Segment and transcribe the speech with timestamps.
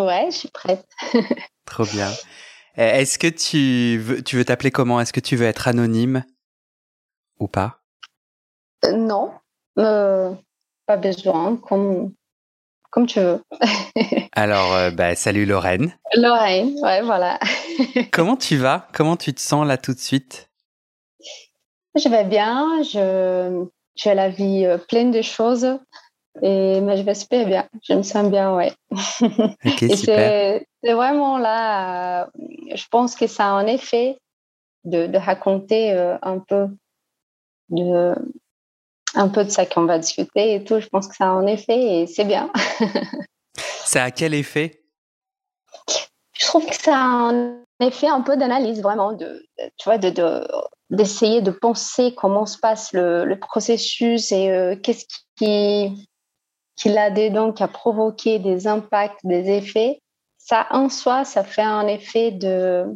[0.00, 0.86] Ouais, je suis prête.
[1.66, 2.08] Trop bien.
[2.76, 5.00] Eh, est-ce que tu veux, tu veux t'appeler comment?
[5.00, 6.24] Est-ce que tu veux être anonyme?
[7.38, 7.80] Ou pas?
[8.84, 9.32] Euh, Non,
[9.78, 10.32] euh,
[10.86, 12.14] pas besoin, comme,
[12.90, 13.42] comme tu veux.
[14.32, 15.94] Alors, euh, bah, salut Lorraine.
[16.14, 17.38] Lorraine, ouais, voilà.
[18.12, 18.88] Comment tu vas?
[18.94, 20.48] Comment tu te sens là tout de suite?
[21.96, 25.66] Je vais bien, je, j'ai la vie pleine de choses.
[26.42, 27.68] Et mais je vais super bien.
[27.82, 28.72] Je me sens bien, ouais.
[29.66, 30.64] Ok, Et super.
[30.82, 32.26] c'est vraiment là, euh,
[32.74, 34.18] je pense que ça a un effet
[34.84, 36.68] de, de raconter euh, un peu
[37.70, 38.14] de
[39.14, 40.80] un peu de ça qu'on va discuter et tout.
[40.80, 42.50] Je pense que ça a un effet et c'est bien.
[43.84, 44.84] Ça a quel effet?
[46.38, 46.98] Je trouve que ça a
[47.32, 49.26] un effet un peu d'analyse vraiment de,
[49.58, 50.46] de- tu vois de, de-
[50.90, 56.08] d'essayer de penser comment se passe le, le processus et euh, qu'est-ce qui
[56.80, 60.00] qui là-dedans qui a provoqué des impacts, des effets.
[60.38, 62.86] Ça en soi, ça fait un effet de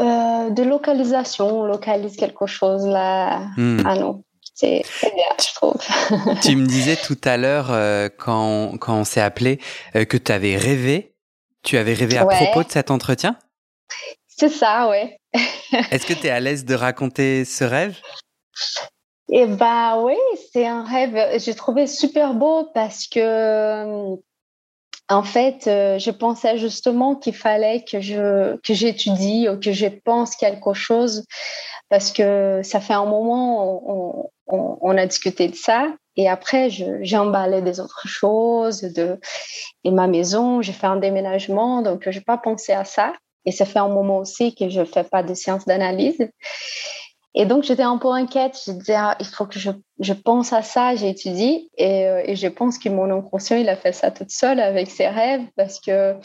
[0.00, 1.60] euh, de localisation.
[1.60, 3.40] On localise quelque chose là.
[3.56, 3.82] Hmm.
[3.84, 4.22] Ah non,
[4.54, 6.40] c'est c'est bien, je trouve.
[6.42, 9.60] Tu me disais tout à l'heure, euh, quand, quand on s'est appelé,
[9.96, 11.14] euh, que tu avais rêvé.
[11.62, 12.36] Tu avais rêvé à Ouais.
[12.36, 13.36] propos de cet entretien?
[14.28, 15.18] C'est ça, ouais.
[15.90, 17.96] Est-ce que tu es à l'aise de raconter ce rêve?
[19.30, 20.16] Et bah oui,
[20.52, 21.38] c'est un rêve.
[21.38, 24.16] J'ai trouvé super beau parce que, euh,
[25.10, 29.86] en fait, euh, je pensais justement qu'il fallait que je que j'étudie ou que je
[29.86, 31.24] pense quelque chose
[31.90, 37.16] parce que ça fait un moment on, on, a discuté de ça et après j'ai
[37.16, 39.18] emballé des autres choses de
[39.84, 43.12] et ma maison, j'ai fait un déménagement donc j'ai pas pensé à ça
[43.46, 46.28] et ça fait un moment aussi que je fais pas de sciences d'analyse.
[47.34, 48.58] Et donc, j'étais un peu inquiète.
[48.66, 51.70] Je disais, ah, il faut que je, je pense à ça, j'étudie.
[51.76, 54.90] Et, euh, et je pense que mon inconscient, il a fait ça toute seule avec
[54.90, 56.16] ses rêves parce que,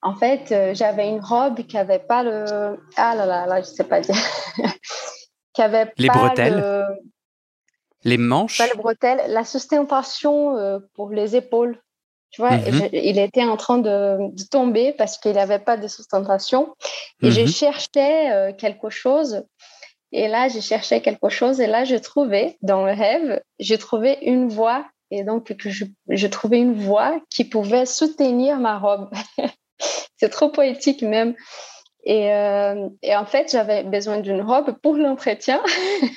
[0.00, 2.78] en fait, euh, j'avais une robe qui avait pas le.
[2.96, 4.14] Ah là là, là, je sais pas dire.
[5.54, 6.84] qui avait Les pas bretelles le-
[8.04, 11.80] Les manches pas le bretelle, la sustentation euh, pour les épaules.
[12.30, 12.72] Tu vois, Mhm.
[12.72, 16.74] je- il était en train de, de tomber parce qu'il n'avait pas de sustentation.
[17.22, 17.46] Et je Mhm.
[17.48, 19.42] cherchais euh, quelque chose.
[20.12, 21.60] Et là, je cherchais quelque chose.
[21.60, 24.86] Et là, je trouvais, dans le rêve, j'ai trouvé une voix.
[25.10, 29.10] Et donc, je, trouvais une voix qui pouvait soutenir ma robe.
[30.16, 31.34] C'est trop poétique même.
[32.04, 35.62] Et, euh, et en fait, j'avais besoin d'une robe pour l'entretien.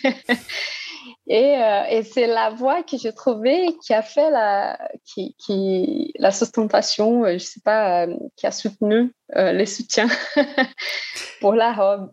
[1.27, 6.13] et euh, et c'est la voix que j'ai trouvée qui a fait la, qui, qui,
[6.17, 10.07] la sustentation, euh, je sais pas, qui a soutenu euh, les soutiens
[11.41, 12.11] pour la robe.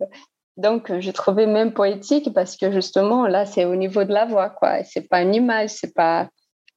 [0.59, 4.25] Donc, euh, j'ai trouvé même poétique parce que justement, là, c'est au niveau de la
[4.25, 4.83] voix, quoi.
[4.83, 6.27] C'est pas une image, c'est pas.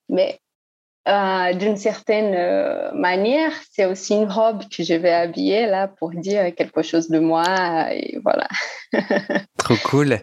[0.08, 0.38] Mais
[1.08, 6.10] euh, d'une certaine euh, manière, c'est aussi une robe que je vais habiller là pour
[6.12, 7.44] dire quelque chose de moi.
[7.88, 8.46] euh, Et voilà.
[9.58, 10.20] Trop cool.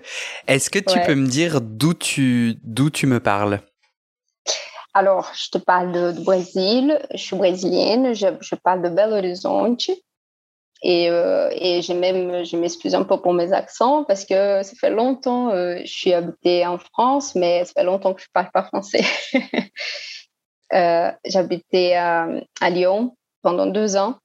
[0.47, 1.05] Est-ce que tu Ouais.
[1.05, 3.59] peux me dire d'où tu, d'où tu me parles?
[4.93, 6.97] Alors, je te parle de, de Brésil.
[7.13, 8.13] Je suis brésilienne.
[8.15, 9.89] Je, je parle de Belo Horizonte.
[10.81, 14.71] Et, euh, et j'ai même, je m'excuse un peu pour mes accents parce que ça
[14.79, 18.49] fait longtemps, euh, je suis habitée en France, mais ça fait longtemps que je parle
[18.53, 19.03] pas français.
[20.73, 22.27] euh, J'habitais à,
[22.61, 24.15] à Lyon pendant deux ans.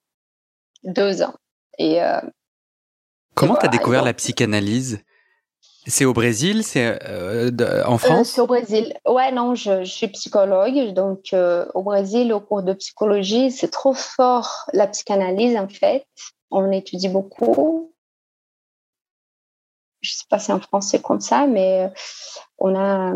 [0.85, 1.35] Deux ans.
[1.79, 2.21] Et euh,
[3.35, 5.01] Comment tu as voilà, découvert donc- la psychanalyse?
[5.87, 6.63] C'est au Brésil?
[6.65, 7.51] C'est euh,
[7.85, 8.31] en Euh, France?
[8.31, 8.95] c'est au Brésil.
[9.07, 10.95] Ouais, non, je, je suis psychologue.
[10.95, 16.07] Donc, euh, au Brésil, au cours de psychologie, c'est trop fort la psychanalyse, en fait.
[16.55, 17.93] On étudie beaucoup.
[20.01, 21.91] Je ne sais pas si en France c'est comme ça, mais
[22.59, 23.13] on a,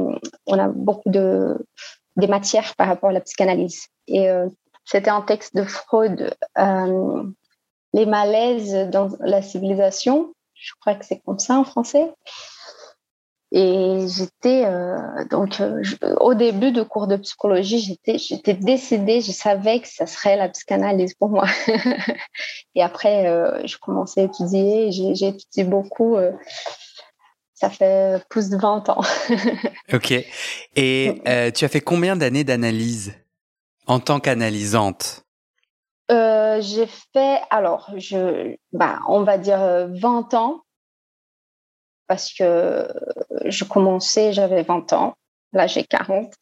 [0.46, 1.56] on a beaucoup de
[2.16, 3.86] des matières par rapport à la psychanalyse.
[4.08, 4.28] Et
[4.84, 10.34] c'était un texte de Freud, Les malaises dans la civilisation.
[10.54, 12.12] Je crois que c'est comme ça en français.
[13.50, 15.82] Et j'étais euh, donc euh,
[16.20, 20.50] au début de cours de psychologie, j'étais j'étais décidée, je savais que ça serait la
[20.50, 21.46] psychanalyse pour moi.
[22.74, 26.18] et après, euh, je commençais à étudier, j'ai étudié beaucoup.
[27.54, 29.00] ça fait plus de 20 ans.
[29.94, 30.12] ok.
[30.76, 31.22] Et
[31.54, 33.14] tu as fait combien d'années d'analyse
[33.86, 35.24] en tant qu'analysante?
[36.60, 40.62] J'ai fait, alors, je, bah, on va dire 20 ans
[42.08, 42.88] parce que
[43.44, 45.14] je commençais, j'avais 20 ans,
[45.52, 46.32] là j'ai 40,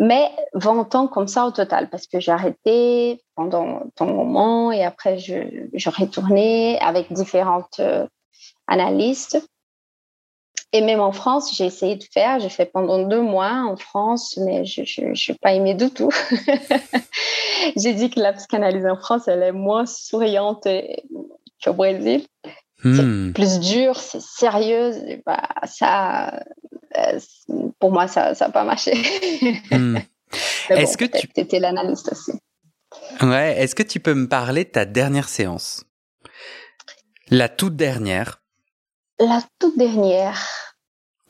[0.00, 4.82] mais 20 ans comme ça au total, parce que j'ai arrêté pendant un moment et
[4.82, 8.06] après je, retournais avec différentes euh,
[8.66, 9.46] analystes.
[10.72, 14.38] Et même en France, j'ai essayé de faire, j'ai fait pendant deux mois en France,
[14.38, 16.12] mais je n'ai pas aimé du tout.
[17.76, 20.66] j'ai dit que la psychanalyse en France, elle est moins souriante
[21.62, 22.24] qu'au Brésil.
[22.82, 23.32] C'est hmm.
[23.34, 24.92] plus dur, c'est sérieux.
[25.26, 26.40] Bah, ça,
[26.96, 27.20] euh,
[27.78, 28.92] pour moi, ça n'a pas marché.
[29.70, 29.98] Hmm.
[30.70, 32.32] Est-ce que tu étais l'analyste aussi
[33.20, 33.56] Ouais.
[33.58, 35.84] Est-ce que tu peux me parler de ta dernière séance?
[37.28, 38.42] La toute dernière?
[39.18, 40.40] La toute dernière.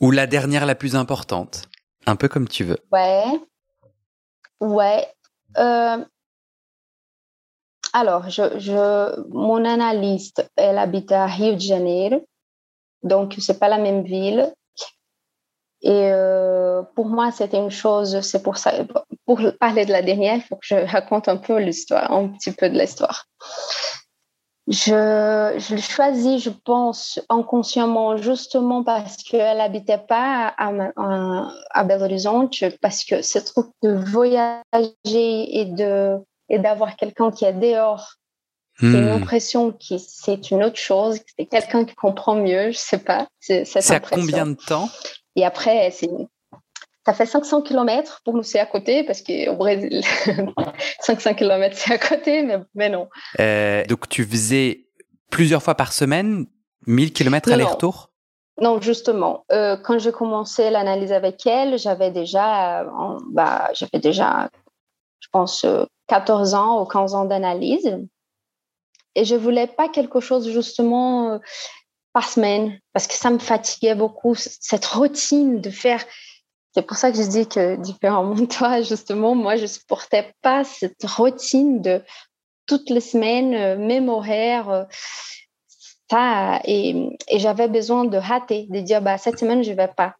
[0.00, 1.68] Ou la dernière la plus importante?
[2.06, 2.78] Un peu comme tu veux.
[2.92, 3.24] Ouais.
[4.60, 5.06] Ouais.
[5.58, 6.04] Euh,
[7.92, 12.26] alors, je, mon analyste, elle habite à Rio de Janeiro,
[13.02, 14.52] donc c'est pas la même ville.
[15.82, 18.72] Et euh, pour moi, c'était une chose, c'est pour ça,
[19.24, 22.52] pour parler de la dernière, il faut que je raconte un peu l'histoire, un petit
[22.52, 23.24] peu de l'histoire.
[24.68, 32.04] Je, je choisis, je pense, inconsciemment, justement parce qu'elle n'habitait pas à, à, à Belo
[32.04, 34.62] Horizonte, parce que ce truc de voyager
[35.60, 36.18] et de
[36.50, 38.16] et d'avoir quelqu'un qui est dehors.
[38.82, 39.22] Une hmm.
[39.22, 43.28] impression qui c'est une autre chose, c'est quelqu'un qui comprend mieux, je sais pas.
[43.38, 44.88] C'est à combien de temps?
[45.36, 46.08] Et après, c'est
[47.06, 50.02] ça fait 500 km pour nous, c'est à côté, parce qu'au Brésil,
[51.00, 53.08] 500 km, c'est à côté, mais, mais non.
[53.38, 54.86] Euh, donc, tu faisais
[55.30, 56.46] plusieurs fois par semaine,
[56.86, 58.10] 1000 km aller-retour?
[58.60, 64.50] Non, justement, euh, quand j'ai commencé l'analyse avec elle, j'avais déjà, euh, bah, j'avais déjà,
[65.20, 65.64] je pense,
[66.08, 67.98] 14 ans ou 15 ans d'analyse.
[69.14, 71.38] Et je voulais pas quelque chose justement euh,
[72.12, 76.04] par semaine parce que ça me fatiguait beaucoup cette routine de faire.
[76.74, 80.64] C'est pour ça que je dis que différemment de toi, justement, moi, je supportais pas
[80.64, 82.02] cette routine de
[82.66, 84.70] toutes les semaines, euh, même horaire.
[84.70, 84.84] Euh,
[86.08, 90.14] ça, et, et j'avais besoin de rater, de dire, bah, cette semaine, je vais pas.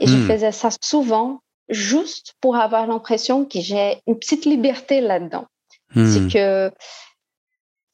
[0.00, 0.26] Et je hmm.
[0.26, 1.40] faisais ça souvent
[1.70, 5.46] juste pour avoir l'impression que j'ai une petite liberté là-dedans.
[5.94, 6.28] C'est hmm.
[6.30, 6.72] que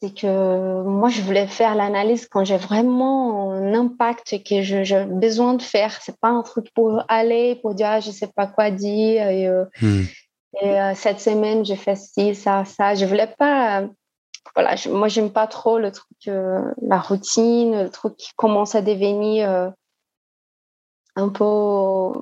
[0.03, 5.55] c'est que moi je voulais faire l'analyse quand j'ai vraiment un impact que j'ai besoin
[5.55, 5.99] de faire.
[6.03, 9.49] C'est pas un truc pour aller pour dire ah, je sais pas quoi dire et,
[9.49, 10.03] euh, hmm.
[10.63, 12.95] euh, cette semaine j'ai fait ci ça ça.
[12.95, 13.85] Je voulais pas
[14.55, 18.75] voilà je, moi j'aime pas trop le truc euh, la routine le truc qui commence
[18.75, 19.73] à devenir
[21.17, 22.13] un peu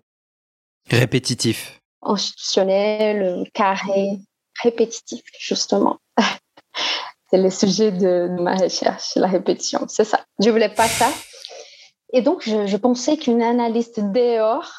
[0.91, 1.81] Répétitif.
[2.03, 4.19] Institutionnel, carré,
[4.63, 5.99] répétitif, justement.
[7.31, 9.87] c'est le sujet de, ma recherche, la répétition.
[9.89, 10.21] C'est ça.
[10.41, 11.11] Je voulais pas ça.
[12.13, 14.71] Et donc, je, pensais qu'une analyste dehors,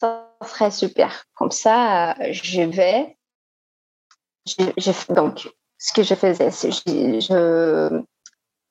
[0.00, 1.24] ça serait super.
[1.34, 3.16] Comme ça, je vais.
[5.10, 8.02] donc, ce que je faisais, c'est je,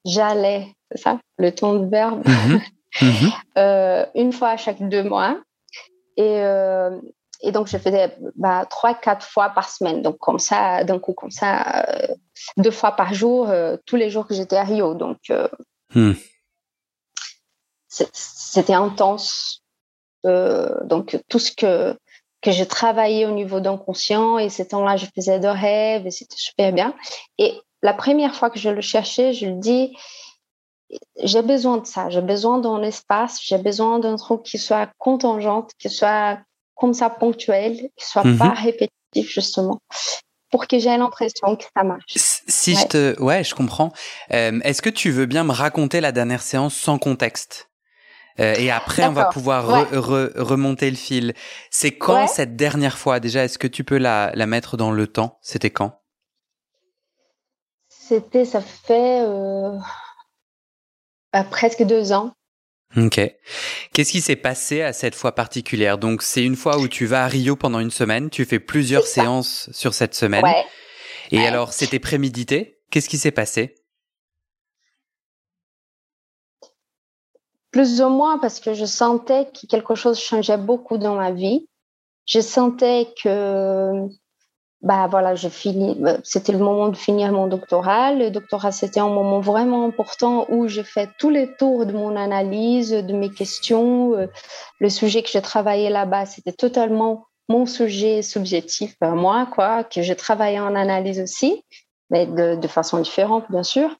[0.05, 2.61] j'allais, c'est ça, le ton de verbe, mm-hmm.
[3.01, 3.33] Mm-hmm.
[3.57, 5.39] Euh, une fois à chaque deux mois
[6.17, 6.99] et, euh,
[7.41, 10.01] et donc, je faisais bah, trois, quatre fois par semaine.
[10.01, 12.07] Donc, comme ça, d'un coup, comme ça, euh,
[12.57, 14.95] deux fois par jour, euh, tous les jours que j'étais à Rio.
[14.95, 15.31] Donc,
[15.93, 16.13] hmm.
[17.87, 19.63] c'était intense.
[20.23, 21.97] donc, tout ce que,
[22.41, 26.35] que je travaillais au niveau d'inconscient, et ces temps-là, je faisais de rêves, et c'était
[26.35, 26.95] super bien.
[27.37, 29.95] Et la première fois que je le cherchais, je le dis,
[31.23, 35.67] j'ai besoin de ça, j'ai besoin d'un espace, j'ai besoin d'un truc qui soit contingent,
[35.79, 36.39] qui soit
[36.75, 38.37] comme ça ponctuel, qui soit mhm.
[38.37, 39.79] pas répétitif justement,
[40.51, 42.03] pour que j'ai l'impression que ça marche.
[42.15, 43.91] Si je te, ouais, je comprends.
[44.31, 47.69] Euh, est-ce que tu veux bien me raconter la dernière séance sans contexte?
[48.39, 51.33] Euh, et après, on va pouvoir remonter le fil.
[51.71, 53.19] C'est quand cette dernière fois?
[53.19, 55.39] Déjà, est-ce que tu peux la, la mettre dans le temps?
[55.41, 55.99] C'était quand?
[57.89, 59.75] C'était, ça fait euh,
[61.37, 62.31] bah, presque deux ans.
[62.95, 63.19] Ok.
[63.93, 65.97] Qu'est-ce qui s'est passé à cette fois particulière?
[65.97, 69.05] Donc, c'est une fois où tu vas à Rio pendant une semaine, tu fais plusieurs
[69.05, 70.43] séances sur cette semaine.
[70.43, 70.65] Ouais.
[71.31, 72.79] Et alors, c'était prémédité?
[72.89, 73.75] Qu'est-ce qui s'est passé?
[77.71, 81.67] Plus ou moins parce que je sentais que quelque chose changeait beaucoup dans ma vie.
[82.25, 84.07] Je sentais que
[84.81, 85.95] bah voilà, je finis.
[85.99, 88.13] Bah, c'était le moment de finir mon doctorat.
[88.13, 92.15] Le doctorat, c'était un moment vraiment important où j'ai fait tous les tours de mon
[92.15, 94.13] analyse, de mes questions.
[94.13, 94.27] Euh,
[94.79, 100.01] le sujet que j'ai travaillé là-bas, c'était totalement mon sujet subjectif à moi, quoi, que
[100.01, 101.63] j'ai travaillé en analyse aussi,
[102.09, 103.95] mais de, de façon différente, bien sûr.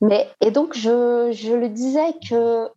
[0.00, 2.68] Mais, et donc, je, je le disais que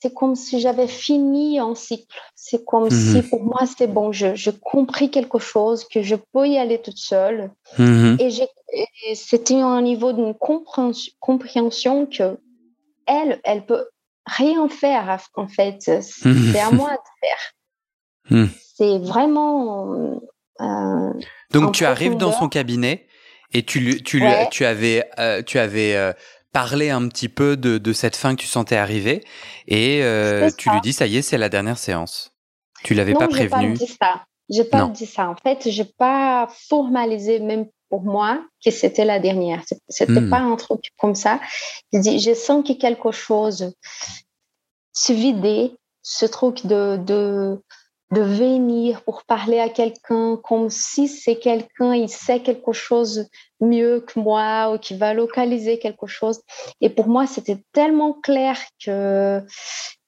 [0.00, 2.16] c'est comme si j'avais fini un cycle.
[2.34, 2.90] C'est comme mhm.
[2.90, 6.80] si pour moi c'est bon, je, je compris quelque chose, que je peux y aller
[6.80, 7.50] toute seule.
[7.78, 8.18] Mhm.
[8.20, 12.38] Et, c'était un niveau d'une compréhension, compréhension, que
[13.06, 13.86] elle, elle peut
[14.26, 15.78] rien faire en fait.
[15.80, 17.52] C'est à moi de faire.
[18.30, 18.50] Mhm.
[18.76, 20.20] C'est vraiment.
[20.60, 21.12] Euh,
[21.50, 23.08] Donc tu arrives dans son cabinet
[23.52, 26.12] et tu, tu, tu avais, euh, tu avais euh,
[26.58, 29.24] parler un petit peu de, de, cette fin que tu sentais arriver
[29.68, 32.32] et euh, tu lui dis ça y est, c'est la dernière séance.
[32.82, 33.74] Tu l'avais pas prévenu.
[33.74, 34.24] Pas dit ça.
[34.50, 35.28] J'ai pas dit ça.
[35.28, 39.62] En fait, j'ai pas formalisé même pour moi que c'était la dernière.
[39.88, 40.30] C'était hmm.
[40.30, 41.38] pas un truc comme ça.
[41.92, 43.72] J'ai dit, je sens que quelque chose
[44.92, 45.70] se vidait,
[46.02, 47.62] ce truc de, de
[48.10, 53.28] de venir pour parler à quelqu'un comme si c'est quelqu'un, il sait quelque chose
[53.60, 56.40] mieux que moi ou qui va localiser quelque chose.
[56.80, 59.42] Et pour moi, c'était tellement clair que,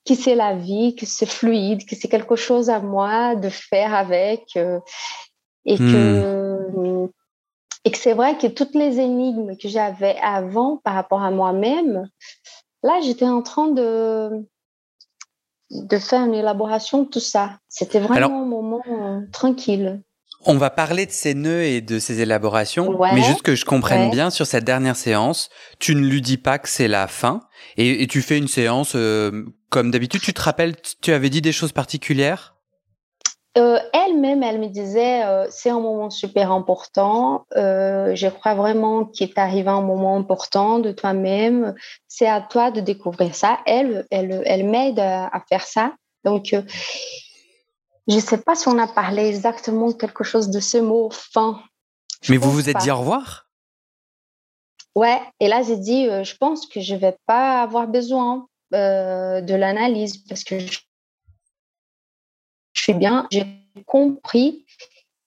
[0.06, 3.94] que c'est la vie, que c'est fluide, que c'est quelque chose à moi de faire
[3.94, 4.56] avec.
[4.56, 4.80] Euh,
[5.66, 7.08] et que, hmm.
[7.84, 12.08] et que c'est vrai que toutes les énigmes que j'avais avant par rapport à moi-même,
[12.82, 14.48] là, j'étais en train de,
[15.70, 17.58] de faire une élaboration de tout ça.
[17.68, 20.02] C'était vraiment un moment euh, tranquille.
[20.46, 24.10] On va parler de ces nœuds et de ces élaborations, mais juste que je comprenne
[24.10, 27.42] bien sur cette dernière séance, tu ne lui dis pas que c'est la fin
[27.76, 30.22] et, tu fais une séance euh, comme d'habitude.
[30.22, 32.56] Tu te rappelles, tu avais dit des choses particulières?
[33.58, 37.46] Euh, Elle-même, elle me disait, euh, c'est un moment super important.
[37.56, 41.74] Euh, je crois vraiment qu'il est arrivé un moment important de toi-même.
[42.06, 43.58] C'est à toi de découvrir ça.
[43.66, 45.92] Elle, elle, elle m'aide à, faire ça.
[46.24, 46.54] Donc,
[48.06, 51.60] je ne sais pas si on a parlé exactement quelque chose de ce mot fin.
[52.28, 53.48] Mais vous vous êtes dit au revoir?
[54.94, 55.20] Ouais.
[55.40, 60.44] Et là, j'ai dit, je pense que je vais pas avoir besoin de l'analyse parce
[60.44, 60.78] que je
[62.94, 63.46] bien, j'ai
[63.86, 64.64] compris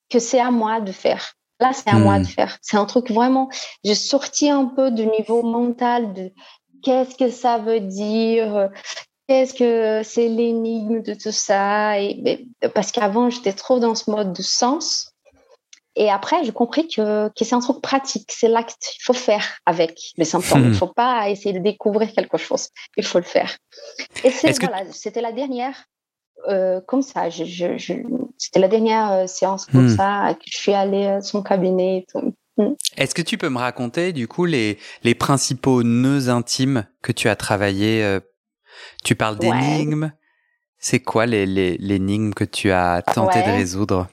[0.09, 1.33] que c'est à moi de faire.
[1.59, 2.27] Là, c'est à moi de hmm.
[2.27, 2.57] faire.
[2.61, 3.49] C'est un truc vraiment,
[3.83, 6.31] j'ai sorti un peu du niveau mental de
[6.83, 8.69] qu'est-ce que ça veut dire,
[9.27, 11.99] qu'est-ce que c'est l'énigme de tout ça.
[11.99, 15.11] Et, parce qu'avant, j'étais trop dans ce mode de sens.
[15.95, 18.95] Et après, j'ai compris que, que c'est un truc pratique, c'est l'acte.
[18.99, 20.63] Il faut faire avec les symptômes.
[20.63, 22.69] Il ne faut pas essayer de découvrir quelque chose.
[22.97, 23.55] Il faut le faire.
[24.23, 25.85] Et c'était la dernière.
[26.49, 27.29] Euh, comme ça.
[27.29, 27.43] Je,
[28.37, 29.95] C'était la dernière euh, séance comme hmm.
[29.95, 32.05] ça je suis allée à son cabinet.
[32.57, 32.73] Hmm.
[32.97, 37.29] Est-ce que tu peux me raconter du coup les, les principaux nœuds intimes que tu
[37.29, 38.19] as travaillé euh,
[39.03, 40.11] Tu parles d'énigmes.
[40.79, 44.09] C'est quoi les, les, l'énigme que tu as tenté de résoudre?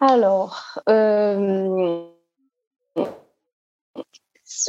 [0.00, 0.80] Alors,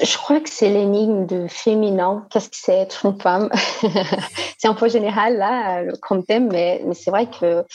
[0.02, 2.26] je crois que c'est l'énigme de féminin.
[2.30, 3.50] Qu'est-ce que c'est être une femme?
[4.58, 7.66] C'est un peu général là comme thème, mais, mais c'est vrai que,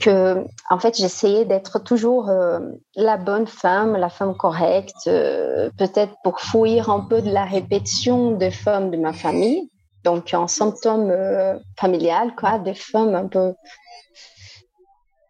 [0.00, 2.58] que en fait j'essayais d'être toujours euh,
[2.96, 8.32] la bonne femme, la femme correcte, euh, peut-être pour fuir un peu de la répétition
[8.32, 9.70] des femmes de ma famille.
[10.04, 13.52] Donc un symptôme euh, familial, quoi, des femmes un peu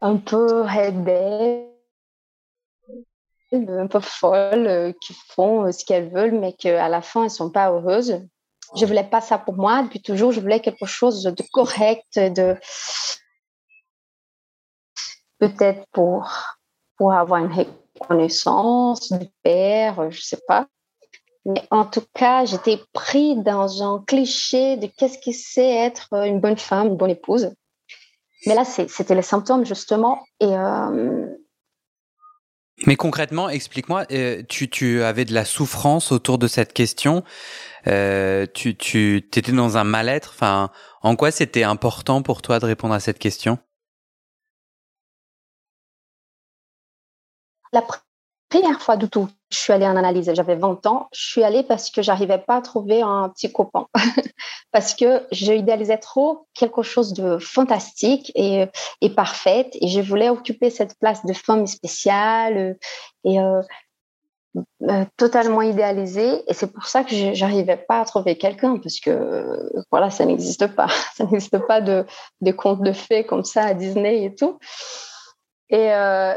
[0.01, 1.70] un peu rebelles
[3.53, 7.31] un peu folles euh, qui font euh, ce qu'elles veulent, mais qu'à la fin, elles
[7.31, 8.21] sont pas heureuses.
[8.77, 9.83] Je voulais pas ça pour moi.
[9.83, 12.57] Depuis toujours, je voulais quelque chose de correct, de
[15.39, 16.31] peut-être pour
[16.97, 20.67] pour avoir une reconnaissance du père, je sais pas.
[21.47, 26.41] Mais en tout cas, j'étais pris dans un cliché de qu'est-ce que c'est être une
[26.41, 27.55] bonne femme, une bonne épouse.
[28.47, 30.23] Mais là, c'était les symptômes justement.
[30.41, 31.27] Et euh,
[32.87, 37.25] mais concrètement, explique-moi, euh, tu, tu avais de la souffrance autour de cette question.
[37.87, 40.31] Euh, tu tu étais dans un mal-être.
[40.35, 40.71] Enfin,
[41.03, 43.59] en quoi c'était important pour toi de répondre à cette question?
[48.51, 50.31] Première fois du tout, je suis allée en analyse.
[50.35, 51.09] J'avais 20 ans.
[51.13, 53.87] Je suis allée parce que j'arrivais pas à trouver un petit copain.
[54.73, 58.67] parce que j'ai idéalisé trop quelque chose de fantastique et,
[59.01, 59.77] et parfaite.
[59.81, 62.77] Et je voulais occuper cette place de femme spéciale
[63.25, 63.63] et euh,
[64.83, 66.43] euh, totalement idéalisée.
[66.49, 70.67] Et c'est pour ça que j'arrivais pas à trouver quelqu'un parce que voilà, ça n'existe
[70.75, 70.89] pas.
[71.15, 72.05] Ça n'existe pas de,
[72.41, 74.59] de contes de fées comme ça à Disney et tout.
[75.73, 76.35] Euh,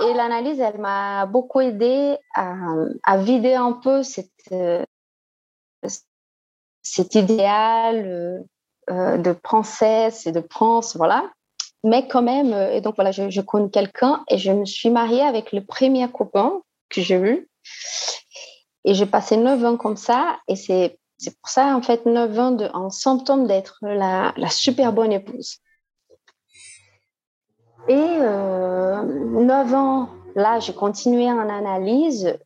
[0.00, 4.02] et, l'analyse, elle m'a beaucoup aidé à, vider un peu
[4.52, 4.84] euh,
[6.82, 8.44] cet idéal
[8.90, 11.30] euh, de princesse et de prince, voilà.
[11.82, 15.52] Mais quand même, et donc voilà, je, connais quelqu'un et je me suis mariée avec
[15.52, 17.48] le premier copain que j'ai eu.
[18.84, 20.38] Et j'ai passé neuf ans comme ça.
[20.48, 20.98] Et c'est
[21.40, 25.58] pour ça, en fait, neuf ans de, en symptôme d'être la super bonne épouse.
[27.88, 32.38] Et euh, 9 ans, là, j'ai continué en analyse.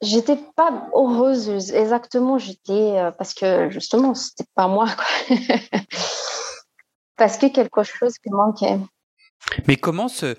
[0.00, 2.38] J'étais pas heureuse exactement.
[2.38, 4.86] J'étais euh, parce que justement, c'était pas moi,
[7.16, 8.78] parce que quelque chose qui manquait.
[9.66, 10.36] Mais comment ce,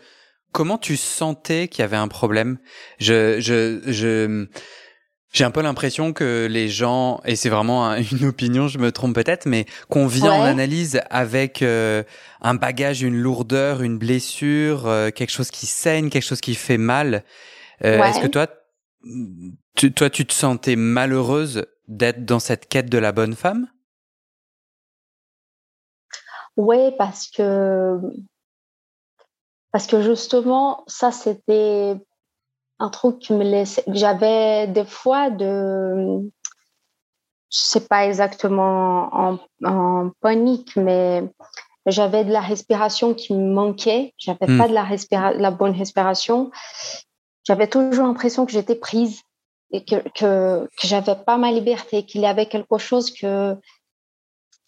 [0.52, 2.60] comment tu sentais qu'il y avait un problème?
[3.00, 4.48] Je, je, je
[5.32, 9.16] j'ai un peu l'impression que les gens, et c'est vraiment une opinion, je me trompe
[9.16, 12.04] peut-être, mais qu'on vient en analyse avec euh,
[12.42, 16.78] un bagage, une lourdeur, une blessure, euh, quelque chose qui saigne, quelque chose qui fait
[16.78, 17.24] mal.
[17.86, 18.48] Euh, est-ce que toi,
[19.76, 23.68] tu, toi, tu te sentais malheureuse d'être dans cette quête de la bonne femme?
[26.58, 27.98] Oui, parce que
[29.72, 31.96] parce que justement, ça c'était
[32.80, 33.84] un truc qui me laissait.
[33.88, 36.30] J'avais des fois de.
[37.52, 41.24] Je sais pas exactement en, en panique, mais
[41.88, 44.14] j'avais de la respiration qui me manquait.
[44.18, 44.58] J'avais hmm.
[44.58, 46.52] pas de la, respira la bonne respiration.
[47.44, 49.22] J'avais toujours l'impression que j'étais prise
[49.72, 53.56] et que, que, que j'avais pas ma liberté, qu'il y avait quelque chose que,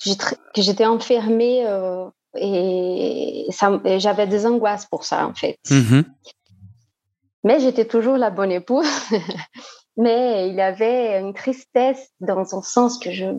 [0.03, 3.47] que j'étais enfermée euh, et,
[3.97, 5.57] j'avais des angoisses pour ça, en fait.
[5.67, 6.05] Mm-hmm.
[7.43, 8.87] Mais j'étais toujours la bonne épouse.
[9.97, 13.37] Mais il avait une tristesse dans un sens que je,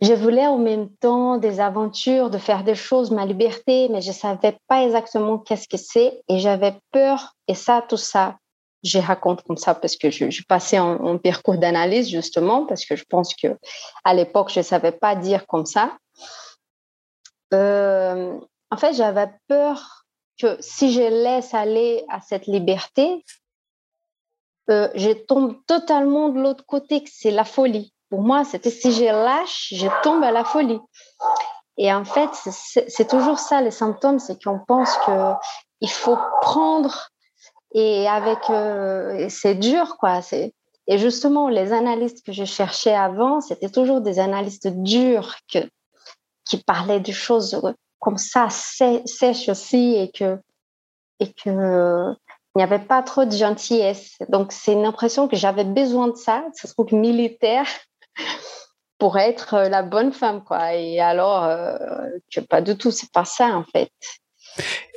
[0.00, 4.12] je voulais en même temps des aventures, de faire des choses, ma liberté, mais je
[4.12, 7.34] savais pas exactement qu'est-ce que c'est et j'avais peur.
[7.48, 8.36] Et ça, tout ça,
[8.82, 12.96] je raconte comme ça parce que je, je passais en, parcours d'analyse justement parce que
[12.96, 13.58] je pense que
[14.04, 15.96] à l'époque je savais pas dire comme ça.
[17.52, 18.38] Euh,
[18.70, 19.99] en fait, j'avais peur
[20.40, 23.24] que si je laisse aller à cette liberté,
[24.70, 27.92] euh, je tombe totalement de l'autre côté, que c'est la folie.
[28.08, 30.80] Pour moi, c'était si je lâche, je tombe à la folie.
[31.76, 35.32] Et en fait, c'est toujours ça les symptômes, c'est qu'on pense que
[35.80, 37.08] il faut prendre
[37.72, 40.20] et avec euh, c'est dur quoi.
[40.32, 45.60] Et justement les analystes que je cherchais avant, c'était toujours des analystes durs que
[46.44, 47.60] qui parlaient de choses
[48.00, 50.38] comme ça sèche aussi et que
[51.20, 52.14] et que
[52.54, 54.16] il n'y avait pas trop de gentillesse.
[54.28, 57.66] Donc c'est une impression que j'avais besoin de ça, ce truc militaire
[58.98, 60.74] pour être la bonne femme quoi.
[60.74, 61.76] Et alors euh,
[62.34, 63.92] que pas du tout, c'est pas ça en fait.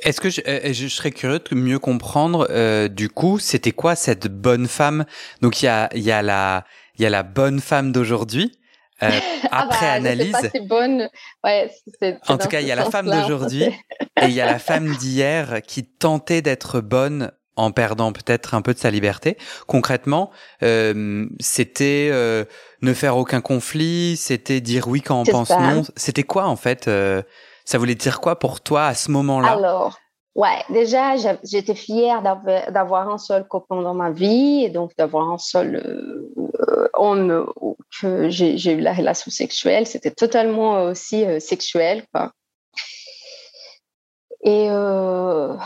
[0.02, 3.94] Est-ce que je, euh, je, serais curieux de mieux comprendre euh, du coup, c'était quoi
[3.94, 5.04] cette bonne femme?
[5.40, 6.64] Donc il y a il y a la
[6.96, 8.58] il y a la bonne femme d'aujourd'hui
[9.04, 9.10] euh,
[9.50, 10.36] ah après bah, analyse.
[10.62, 11.08] bonne.
[11.42, 11.70] Ouais,
[12.28, 14.94] en tout cas, il y a la femme d'aujourd'hui et il y a la femme
[14.96, 19.36] d'hier qui tentait d'être bonne en perdant peut-être un peu de sa liberté.
[19.66, 20.30] Concrètement,
[20.62, 22.44] euh, c'était euh,
[22.82, 25.82] ne faire aucun conflit, c'était dire oui quand on pense non.
[25.96, 27.22] C'était quoi en fait euh,
[27.64, 29.52] Ça voulait dire quoi pour toi à ce moment-là?
[29.52, 29.98] Alors,
[30.34, 35.38] Ouais, déjà, j'étais fière d'avoir un seul copain dans ma vie et donc d'avoir un
[35.38, 37.46] seul euh, homme
[38.00, 39.86] que j'ai eu la relation sexuelle.
[39.86, 42.32] C'était totalement aussi euh, sexuel, quoi.
[44.42, 45.56] Et euh,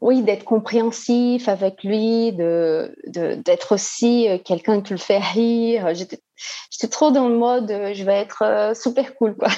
[0.00, 5.92] oui, d'être compréhensif avec lui, de d'être aussi euh, quelqu'un qui le fait rire.
[5.94, 9.48] J'étais trop dans le mode euh, je vais être euh, super cool quoi.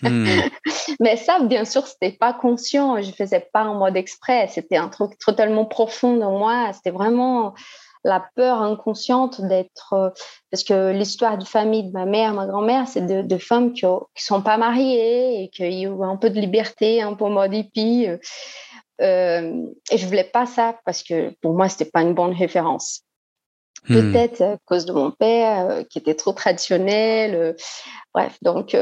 [0.00, 0.26] Hmm.
[1.00, 3.02] Mais ça, bien sûr, c'était pas conscient.
[3.02, 4.48] Je faisais pas en mode exprès.
[4.48, 6.72] C'était un truc totalement profond dans moi.
[6.72, 7.52] C'était vraiment
[8.06, 10.12] la peur inconsciente d'être
[10.50, 13.86] parce que l'histoire de famille de ma mère, ma grand-mère, c'est de, de, femmes qui,
[13.86, 18.06] ne sont pas mariées et qui ont un peu de liberté, un peu mode hippie.
[19.00, 23.02] Euh, et je voulais pas ça parce que pour moi, c'était pas une bonne référence.
[23.88, 23.94] Hmm.
[23.94, 27.34] Peut-être à cause de mon père euh, qui était trop traditionnel.
[27.34, 27.52] Euh,
[28.14, 28.76] bref, donc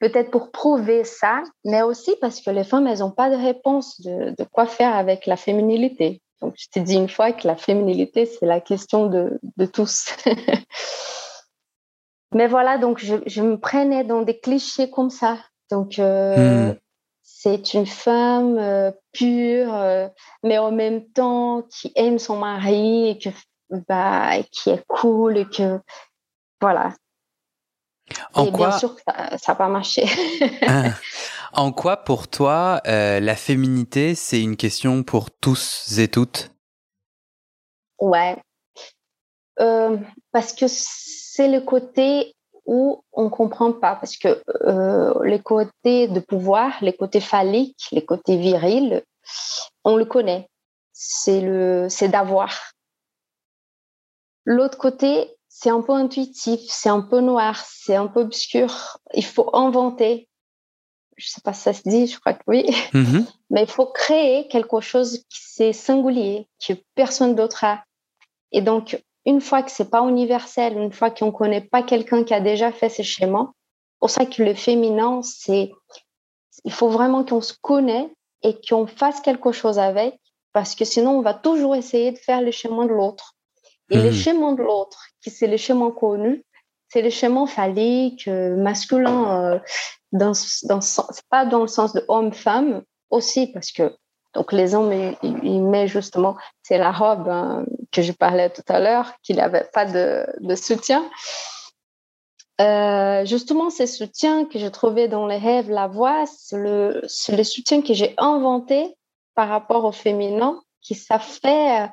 [0.00, 4.00] peut-être pour prouver ça, mais aussi parce que les femmes, elles n'ont pas de réponse
[4.00, 6.22] de, de, quoi faire avec la féminilité.
[6.40, 10.14] Donc, je t'ai dit une fois que la féminilité, c'est la question de, de tous.
[12.34, 15.38] Mais voilà, donc je, je, me prenais dans des clichés comme ça.
[15.70, 16.76] Donc, euh, hmm.
[17.40, 20.08] C'est une femme euh, pure, euh,
[20.42, 23.28] mais en même temps qui aime son mari et que,
[23.88, 25.78] bah, qui est cool et que,
[26.60, 26.94] voilà.
[28.34, 28.70] En et quoi...
[28.70, 30.06] bien sûr que ça n'a pas marché.
[30.66, 30.90] Ah.
[31.54, 36.50] En quoi, pour toi, la féminité, c'est une question pour tous et toutes?
[37.98, 38.36] Ouais.
[39.56, 42.36] parce que c'est le côté
[42.68, 48.04] où on comprend pas parce que euh, les côtés de pouvoir, les côtés phalliques, les
[48.04, 49.02] côtés virils,
[49.84, 50.50] on le connaît.
[50.92, 52.54] C'est le, c'est d'avoir.
[54.44, 58.98] L'autre côté, c'est un peu intuitif, c'est un peu noir, c'est un peu obscur.
[59.14, 60.28] Il faut inventer.
[61.16, 62.66] Je sais pas si ça se dit, je crois que oui.
[62.92, 63.24] Mm-hmm.
[63.48, 67.82] Mais il faut créer quelque chose qui c'est singulier, que personne d'autre a.
[68.52, 72.32] Et donc, une fois que c'est pas universel, une fois qu'on connaît pas quelqu'un qui
[72.32, 73.50] a déjà fait ces schémas,
[74.00, 75.70] pour ça que le féminin, c'est,
[76.64, 78.10] il faut vraiment qu'on se connaisse
[78.42, 80.18] et qu'on fasse quelque chose avec,
[80.54, 83.34] parce que sinon on va toujours essayer de faire le schéma de l'autre.
[83.90, 84.14] Et le hmm.
[84.14, 86.42] schéma de l'autre, qui c'est le schéma connu,
[86.88, 89.58] c'est le schéma phallique, euh, masculin, euh,
[90.12, 90.80] dans, dans,
[91.28, 93.94] pas dans le sens de homme-femme aussi, parce que
[94.38, 94.92] donc les hommes,
[95.24, 99.68] ils, mettent justement, c'est la robe hein, que je parlais tout à l'heure, qu'il n'avait
[99.72, 101.10] pas de, soutien.
[102.60, 107.42] Euh, justement, ces soutiens que j'ai trouvés dans les rêves, la voix, c'est le, le
[107.42, 108.94] soutien que j'ai inventé
[109.34, 111.90] par rapport au féminin, qui ça fait,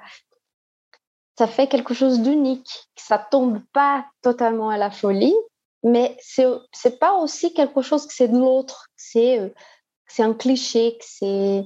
[1.40, 5.36] ça fait quelque chose d'unique, ça tombe pas totalement à la folie,
[5.82, 9.52] mais c'est c'est pas aussi quelque chose que c'est de l'autre, c'est
[10.08, 11.66] c'est un cliché, que c'est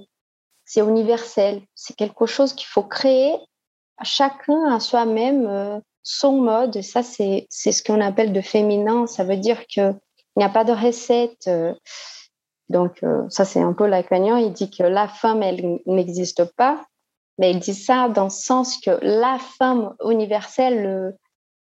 [0.70, 1.64] c'est universel.
[1.74, 3.34] C'est quelque chose qu'il faut créer
[3.98, 6.84] à chacun à soi-même euh, son mode.
[6.84, 9.08] Ça, c'est ce qu'on appelle de féminin.
[9.08, 9.98] Ça veut dire qu'il
[10.38, 11.48] n'y a pas de recette.
[11.48, 11.74] Euh.
[12.70, 14.38] donc, euh, ça, c'est un peu lacanien.
[14.38, 16.86] Il dit que la femme, elle n'existe pas.
[17.40, 21.16] Mais il dit ça dans le sens que la femme universelle, le,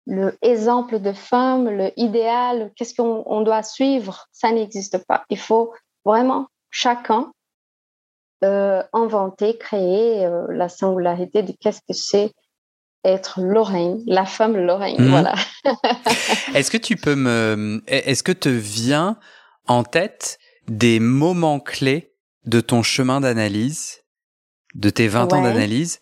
[0.07, 5.25] le exemple de femme, le idéal, qu'est-ce qu'on doit suivre, ça n'existe pas.
[5.29, 5.75] Il faut
[6.07, 7.33] vraiment chacun
[8.93, 12.33] inventer, créer euh, la singularité de qu'est-ce que c'est
[13.05, 15.01] être Lorraine, la femme Lorraine.
[15.01, 15.11] Mhm.
[15.11, 15.35] Voilà.
[16.55, 19.19] est-ce que tu peux me, est-ce que te vient
[19.67, 22.13] en tête des moments clés
[22.47, 24.03] de ton chemin d'analyse,
[24.75, 26.01] de tes 20 ans d'analyse,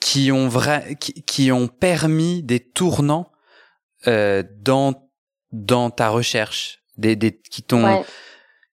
[0.00, 0.50] qui ont
[0.98, 3.30] qui, ont permis des tournants
[4.06, 5.08] euh, dans
[5.52, 8.04] dans ta recherche, des, des qui t'ont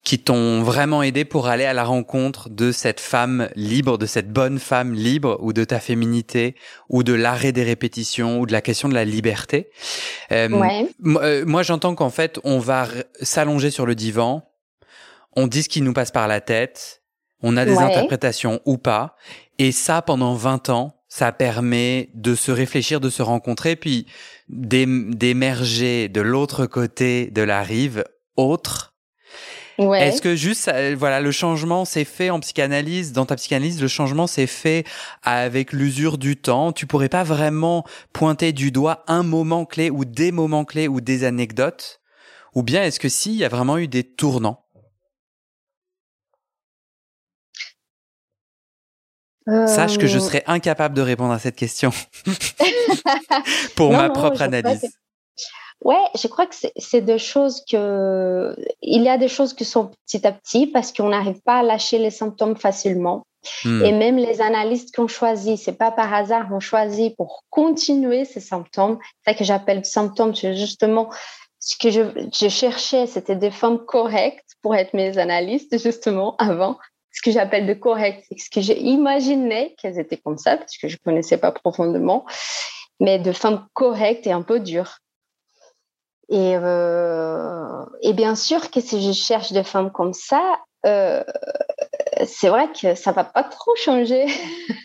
[0.08, 4.32] qui t'ont vraiment aidé pour aller à la rencontre de cette femme libre, de cette
[4.32, 6.56] bonne femme libre, ou de ta féminité,
[6.88, 9.70] ou de l'arrêt des répétitions, ou de la question de la liberté.
[10.32, 10.48] Euh,
[11.06, 12.88] euh, moi, j'entends qu'en fait, on va
[13.22, 14.50] s'allonger sur le divan,
[15.36, 17.04] on dit ce qui nous passe par la tête,
[17.44, 19.18] on a des interprétations ou pas,
[19.60, 24.08] et ça, pendant 20 ans, ça permet de se réfléchir, de se rencontrer, puis
[24.48, 28.06] d'émerger de l'autre côté de la rive
[28.38, 28.94] autre
[29.78, 34.28] est-ce que juste, voilà, le changement s'est fait en psychanalyse, dans ta psychanalyse, le changement
[34.28, 34.84] s'est fait
[35.24, 36.72] avec l'usure du temps?
[36.72, 41.02] Tu pourrais pas vraiment pointer du doigt un moment clé ou des moments clés ou
[41.02, 42.02] des anecdotes,
[42.56, 44.64] ou bien est-ce que si, il y a vraiment eu des tournants?
[49.48, 50.22] Sache que je euh.
[50.22, 51.92] serais incapable de répondre à cette question
[53.76, 54.86] pour ma propre analyse.
[55.82, 59.92] Ouais, je crois que c'est des choses que il y a des choses qui sont
[60.06, 63.24] petit à petit parce qu'on n'arrive pas à lâcher les symptômes facilement.
[63.64, 63.86] Hmm.
[63.86, 68.40] Et même les analystes qu'on choisit, c'est pas par hasard, on choisit pour continuer ces
[68.40, 68.98] symptômes.
[69.24, 71.10] C'est ça que j'appelle symptômes, c'est justement
[71.60, 72.02] ce que je,
[72.34, 76.78] je cherchais, c'était des femmes correctes pour être mes analystes justement avant.
[77.12, 80.78] Ce que j'appelle de correctes, c'est ce que j'ai imaginé qu'elles étaient comme ça parce
[80.78, 82.26] que je connaissais pas profondément,
[83.00, 85.00] mais de femmes correctes et un peu dures.
[86.30, 91.24] Et, euh, et bien sûr que si je cherche des femmes comme ça, euh,
[92.26, 94.26] c'est vrai que ça va pas trop changer.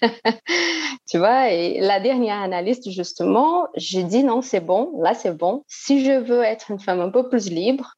[1.09, 5.65] tu vois, et la dernière analyste, justement, j'ai dit non, c'est bon, là c'est bon.
[5.67, 7.95] Si je veux être une femme un peu plus libre,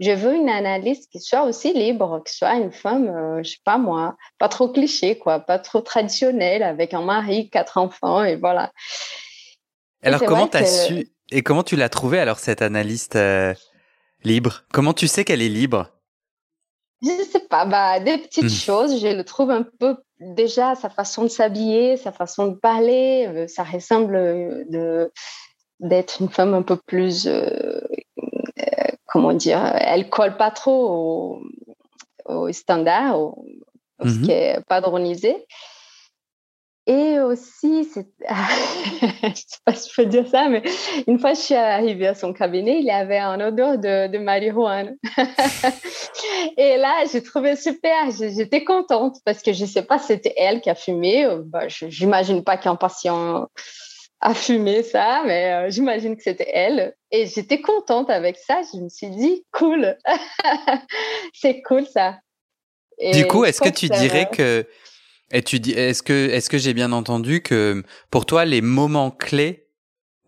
[0.00, 3.62] je veux une analyste qui soit aussi libre, qui soit une femme, euh, je sais
[3.64, 8.36] pas moi, pas trop cliché, quoi, pas trop traditionnelle, avec un mari, quatre enfants, et
[8.36, 8.72] voilà.
[10.02, 13.54] Alors, comment tu as su et comment tu l'as trouvée alors cette analyste euh,
[14.22, 14.62] libre?
[14.72, 15.88] Comment tu sais qu'elle est libre?
[17.02, 18.48] Je sais pas, bah des petites hmm.
[18.48, 19.00] choses.
[19.00, 23.64] Je le trouve un peu déjà sa façon de s'habiller, sa façon de parler, ça
[23.64, 24.14] ressemble
[24.70, 25.12] de
[25.80, 27.28] d'être une femme un peu plus
[29.14, 31.40] comment dire, elle colle pas trop
[32.24, 33.46] au, standard, au,
[34.02, 34.22] ce mhm.
[34.22, 35.46] qui est padronisé.
[36.86, 40.62] Et aussi, c'est, je sais pas si je peux dire ça, mais
[41.06, 44.90] une fois je suis arrivée à son cabinet, il avait un odeur de, de marijuana.
[46.58, 50.60] et là, j'ai trouvé super, j'étais contente parce que je sais pas si c'était elle
[50.60, 51.26] qui a fumé.
[51.46, 53.48] Bah, j'imagine pas qu'un patient
[54.24, 56.94] a fumé ça, mais euh, j'imagine que c'était elle.
[57.10, 58.62] Et j'étais contente avec ça.
[58.72, 59.96] Je me suis dit, cool,
[61.34, 62.18] c'est cool ça.
[63.12, 64.66] du coup, est-ce que tu dirais que,
[65.30, 69.10] et tu dis, est-ce que, est-ce que j'ai bien entendu que pour toi, les moments
[69.10, 69.68] clés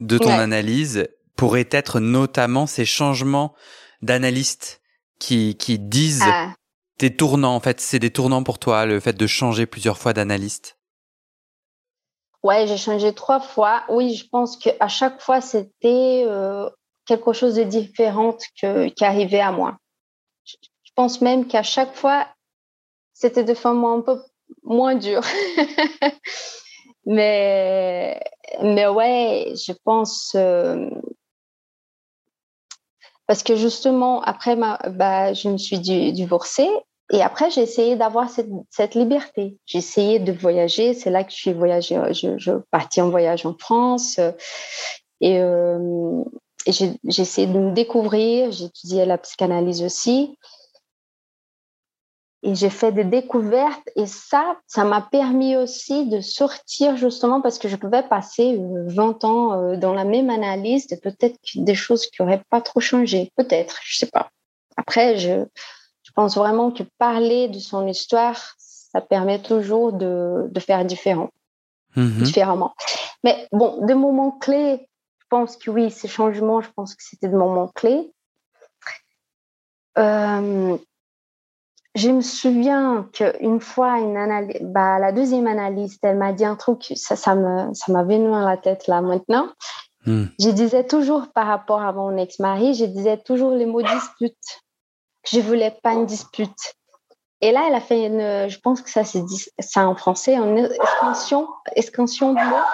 [0.00, 3.54] de ton analyse pourraient être notamment ces changements
[4.02, 4.80] d'analystes
[5.18, 6.54] qui, qui disent ah.
[6.98, 7.54] tes tournants.
[7.54, 10.78] En fait, c'est des tournants pour toi, le fait de changer plusieurs fois d'analyste.
[12.42, 13.84] Ouais, j'ai changé trois fois.
[13.88, 16.68] Oui, je pense qu'à chaque fois, c'était euh,
[17.04, 19.76] quelque chose de différent que, qui arrivait à moi.
[20.44, 20.54] Je,
[20.94, 22.26] pense même qu'à chaque fois,
[23.12, 24.18] c'était de façon un peu
[24.66, 25.22] moins dure.
[27.06, 28.20] mais,
[28.62, 30.32] mais ouais, je pense.
[30.34, 30.90] Euh,
[33.26, 36.70] parce que justement, après, bah, je me suis divorcée
[37.12, 39.58] et après, j'ai essayé d'avoir cette, liberté.
[39.64, 40.92] J'ai essayé de voyager.
[40.92, 42.00] C'est là que je suis voyagée.
[42.12, 44.18] Je, partis en voyage en France.
[45.22, 46.24] Euh,
[46.66, 48.48] et j'ai essayé de me découvrir.
[48.48, 50.36] Étudié la psychanalyse aussi.
[52.42, 53.88] Et j'ai fait des découvertes.
[53.96, 59.24] Et ça, ça m'a permis aussi de sortir justement parce que je pouvais passer 20
[59.24, 62.80] euh, ans euh, dans la même analyse et peut-être des choses qui n'auraient pas trop
[62.80, 63.32] changé.
[63.36, 64.30] Peut-être, je sais pas.
[64.76, 65.44] Après, je,
[66.14, 71.28] pense vraiment que parler de son histoire, ça permet toujours de, de faire différent,
[71.94, 72.22] mhm.
[72.22, 72.74] différemment.
[73.22, 77.28] Mais bon, des moments clés, je pense que oui, ces changements, je pense que c'était
[77.28, 78.10] des moments clés.
[79.98, 80.78] Euh,
[81.96, 86.54] je me souviens qu'une fois, une analyse, bah, la deuxième analyste, elle m'a dit un
[86.54, 89.48] truc, ça, ça me, ça m'a venu dans la tête là maintenant.
[90.04, 90.26] Hmm.
[90.38, 94.62] Je disais toujours par rapport à mon ex-mari, je disais toujours les mots dispute
[95.30, 96.74] je voulais pas une dispute.
[97.40, 99.22] Et là, elle a fait une, je pense que ça c'est
[99.58, 102.64] ça en français, une extension, extension de mots.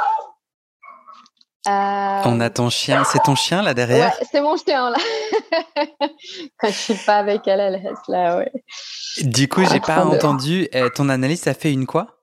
[1.68, 2.22] Euh...
[2.25, 4.09] On a ton chien, c'est ton chien là derrière?
[4.18, 4.98] Ouais, C'est mon chien là.
[6.59, 8.53] Quand je suis pas avec elle, elle reste là, ouais.
[9.22, 10.68] Du coup, j'ai pas entendu.
[10.75, 12.18] Euh, ton analyse, ça fait une quoi?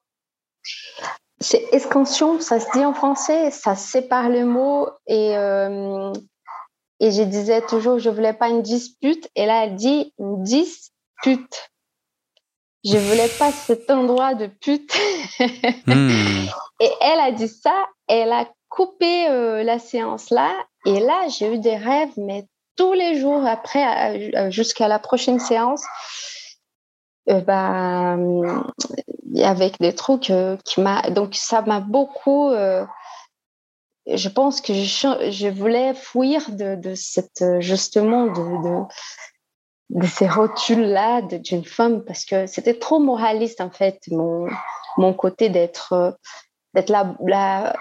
[1.40, 6.12] C'est extension, ça se dit en français, ça sépare le mot et euh,
[7.00, 9.30] et je disais toujours, je voulais pas une dispute.
[9.36, 11.72] Et là, elle dit une dispute.
[12.84, 14.94] Je voulais pas cet endroit de pute.
[15.86, 16.48] Hmm.
[16.82, 17.86] Et elle a dit ça.
[18.08, 20.54] Elle a coupé euh, la séance là.
[20.86, 25.40] Et là, j'ai eu des rêves, mais tous les jours après, euh, jusqu'à la prochaine
[25.40, 25.84] séance,
[27.30, 28.18] euh, bah,
[29.44, 30.32] avec des trucs
[30.64, 31.10] qui m'a.
[31.10, 32.52] Donc, ça m'a beaucoup
[34.12, 38.88] je pense que je, je voulais fuir de, de cette justement de,
[39.92, 44.48] de, ces rotules là d'une femme parce que c'était trop moraliste en fait mon
[44.98, 46.18] mon côté d'être
[46.74, 47.74] d'être la, la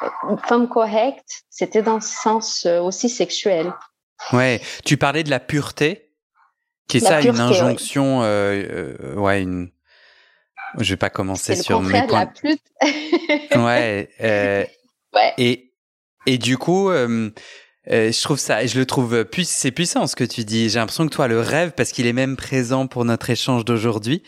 [0.47, 3.73] femme correcte c'était dans ce sens aussi sexuel.
[4.33, 6.09] Ouais tu parlais de la pureté
[6.89, 9.71] qui est ça une injonction euh, euh, ouais une
[10.79, 12.31] je vais pas commencer sur mes points.
[13.57, 14.65] ouais, euh,
[15.15, 15.35] ouais.
[15.39, 15.73] et
[16.27, 16.91] et du coup,
[17.91, 20.69] euh, euh, je trouve ça, je le trouve c'est puissant ce que tu dis.
[20.69, 24.23] J'ai l'impression que toi, le rêve, parce qu'il est même présent pour notre échange d'aujourd'hui,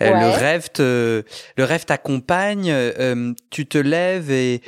[0.00, 1.24] euh, le rêve te,
[1.56, 2.74] le rêve t'accompagne.
[3.50, 4.62] tu te lèves et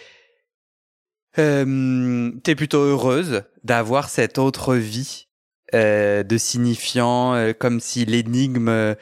[1.39, 5.29] euh, t'es plutôt heureuse d'avoir cette autre vie
[5.73, 8.95] de signifiant, comme si l'énigme,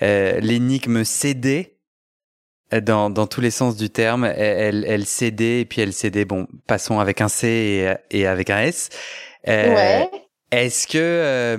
[0.00, 1.73] l'énigme cédait euh,
[2.82, 4.24] dans, dans tous les sens du terme.
[4.24, 6.24] Elle, elle cédait et puis elle cédait.
[6.24, 8.90] Bon, passons avec un C et, et avec un S.
[9.48, 10.10] Euh, ouais.
[10.50, 11.58] Est-ce que euh,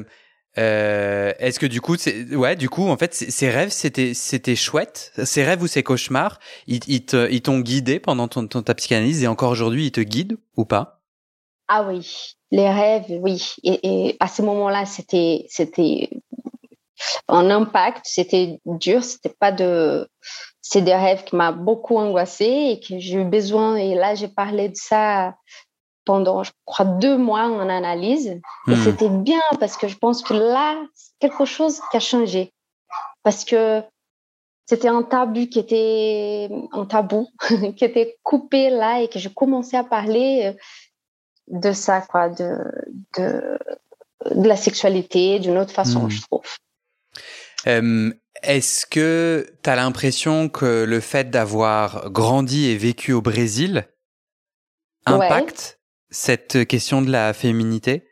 [0.57, 1.97] euh, est-ce que du coup,
[2.31, 5.11] ouais, du coup, en fait, ces rêves, c'était, c'était chouette?
[5.23, 9.23] Ces rêves ou ces cauchemars, ils, ils, ils t'ont guidé pendant ton, ton, ta psychanalyse
[9.23, 11.01] et encore aujourd'hui, ils te guident ou pas?
[11.67, 13.55] Ah oui, les rêves, oui.
[13.63, 16.09] Et, et à ce moment-là, c'était, c'était
[17.27, 18.01] un impact.
[18.05, 19.03] C'était dur.
[19.03, 20.07] C'était pas de,
[20.61, 23.75] c'est des rêves qui m'ont beaucoup angoissé et que j'ai eu besoin.
[23.75, 25.35] Et là, j'ai parlé de ça
[26.05, 28.27] pendant, je crois, deux mois en analyse.
[28.27, 28.83] Et hmm.
[28.83, 32.53] c'était bien parce que je pense que là, c'est quelque chose qui a changé.
[33.23, 33.83] Parce que
[34.65, 37.27] c'était un tabou qui était un tabou
[37.75, 40.53] qui était coupé là et que je commençais à parler euh,
[41.47, 42.57] de ça quoi de
[43.17, 43.59] de,
[44.31, 46.09] de la sexualité d'une autre façon hmm.
[46.09, 46.41] je trouve
[47.65, 53.87] est-ce que tu as l'impression que le fait d'avoir grandi et vécu au Brésil
[55.05, 58.07] impacte cette question de la féminité?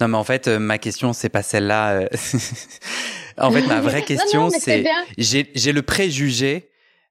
[0.00, 2.08] Non mais en fait ma question c'est pas celle-là euh,
[3.38, 4.84] En fait, ma vraie question, c'est
[5.18, 6.70] j'ai le préjugé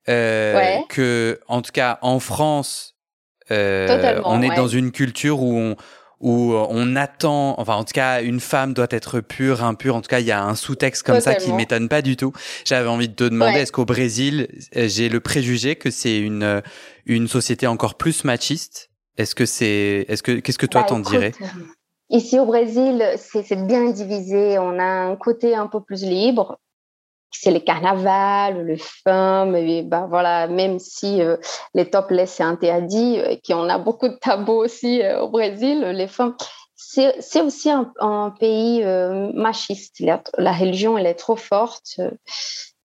[0.10, 2.96] euh, que, en tout cas, en France,
[3.52, 5.76] euh, on est dans une culture où on
[6.26, 9.96] où on attend, enfin en tout cas, une femme doit être pure, impure.
[9.96, 12.34] En tout cas, il y a un sous-texte comme ça qui m'étonne pas du tout.
[12.66, 16.64] J'avais envie de te demander, est-ce qu'au Brésil, euh, j'ai le préjugé que c'est une
[17.06, 18.90] une société encore plus machiste?
[19.18, 21.32] Est-ce que c'est, est-ce que qu'est-ce que toi bah, t'en dirais?
[22.10, 24.58] Ici au Brésil, c'est bien divisé.
[24.58, 26.60] On a un côté un peu plus libre.
[27.32, 31.38] C'est les carnavals, le femme, et ben voilà, même si euh,
[31.74, 36.08] les topless c'est interdit, et qu'on a beaucoup de tabous aussi euh, au Brésil, les
[36.08, 36.36] femmes,
[36.76, 40.00] c'est aussi un, pays euh, machiste.
[40.00, 42.00] La, religion, elle est trop forte.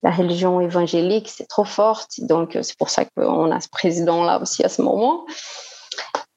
[0.03, 2.21] La religion évangélique, c'est trop forte.
[2.21, 5.25] Donc, c'est pour ça qu'on a ce président-là aussi à ce moment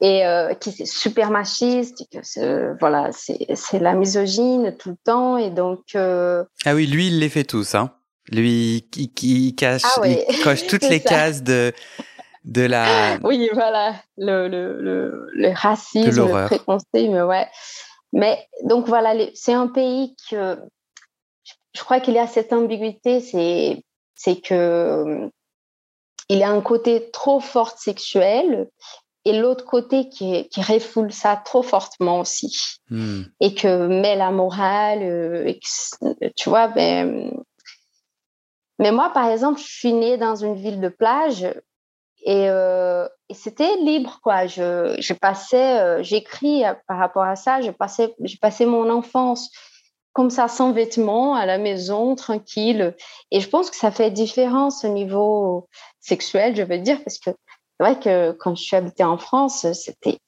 [0.06, 5.50] et euh, qui est super machiste, que voilà, c'est la misogyne tout le temps et
[5.50, 5.96] donc.
[5.96, 7.92] Euh, ah oui, lui il les fait tous, hein.
[8.32, 11.74] Lui qui, qui cache, ah il coche toutes les cases de
[12.44, 13.18] de la.
[13.24, 17.48] Oui, voilà, le le le, le racisme, le préconcept, mais ouais.
[18.14, 20.56] Mais donc voilà, c'est un pays que
[21.74, 25.32] je crois qu'il y a cette ambiguïté, c'est c'est que
[26.30, 28.70] il a un côté trop fort sexuel
[29.26, 32.80] et l'autre côté qui, qui refoule ça trop fortement aussi.
[32.90, 33.24] Hmm.
[33.40, 35.54] et que met la morale euh,
[36.36, 37.32] tu vois ben
[38.78, 41.48] mais moi par exemple je suis née dans une ville de plage
[42.26, 44.48] et, euh, et c'était libre quoi.
[44.48, 49.52] Je passé euh, j'écris par rapport à ça je passais j'ai passé mon enfance
[50.14, 52.96] comme ça sans vêtements à la maison tranquille.
[53.32, 55.68] Et je pense que ça fait différence au niveau
[56.00, 57.32] sexuel je veux dire parce que
[57.80, 60.20] vrai que quand je suis habitée en France, c'était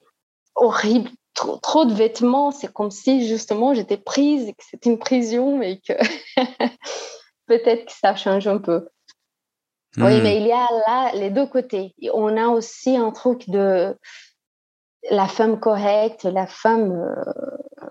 [0.55, 1.09] horrible.
[1.33, 5.61] Trop, trop de vêtements, c'est comme si justement j'étais prise et que c'était une prison
[5.61, 5.93] et que
[7.47, 8.87] peut-être que ça change un peu.
[9.97, 10.23] Oui, hmm.
[10.23, 11.93] mais il y a là les deux côtés.
[12.13, 13.95] On a aussi un truc de
[15.11, 17.87] la femme correcte, la femme euh,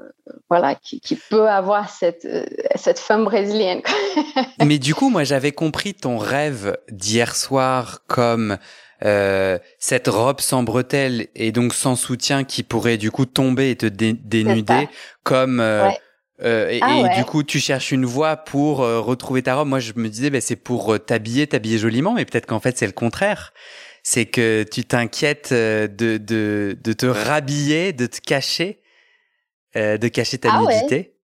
[0.51, 3.83] voilà qui, qui, peut avoir cette euh, cette femme brésilienne.
[4.65, 8.59] mais du coup, moi j'avais compris ton rêve d'hier soir comme
[9.05, 13.77] euh, cette robe sans bretelles et donc sans soutien qui pourrait du coup tomber et
[13.77, 14.89] te dénuder
[15.23, 15.91] comme euh,
[16.43, 19.69] euh, et, ah du coup tu cherches une voie pour retrouver ta robe.
[19.69, 22.87] Moi je me disais ben c'est pour t'habiller t'habiller joliment mais peut-être qu'en fait c'est
[22.87, 23.53] le contraire.
[24.03, 28.81] C'est que tu t'inquiètes de, de, de te rhabiller de te cacher
[29.75, 31.17] de cacher ta ah nudité.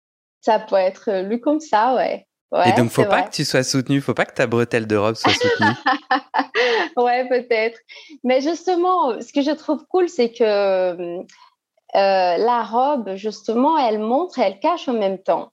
[0.42, 2.26] Ça peut être lu comme ça ouais
[2.66, 5.14] et donc, faut pas que tu sois soutenue, faut pas que ta bretelle de robe
[5.14, 5.70] soit soutenue.
[6.96, 7.78] ouais, peut-être.
[8.24, 11.24] Mais justement, ce que je trouve cool, c'est que euh,
[11.94, 15.52] la robe, justement, elle montre et elle cache en même temps.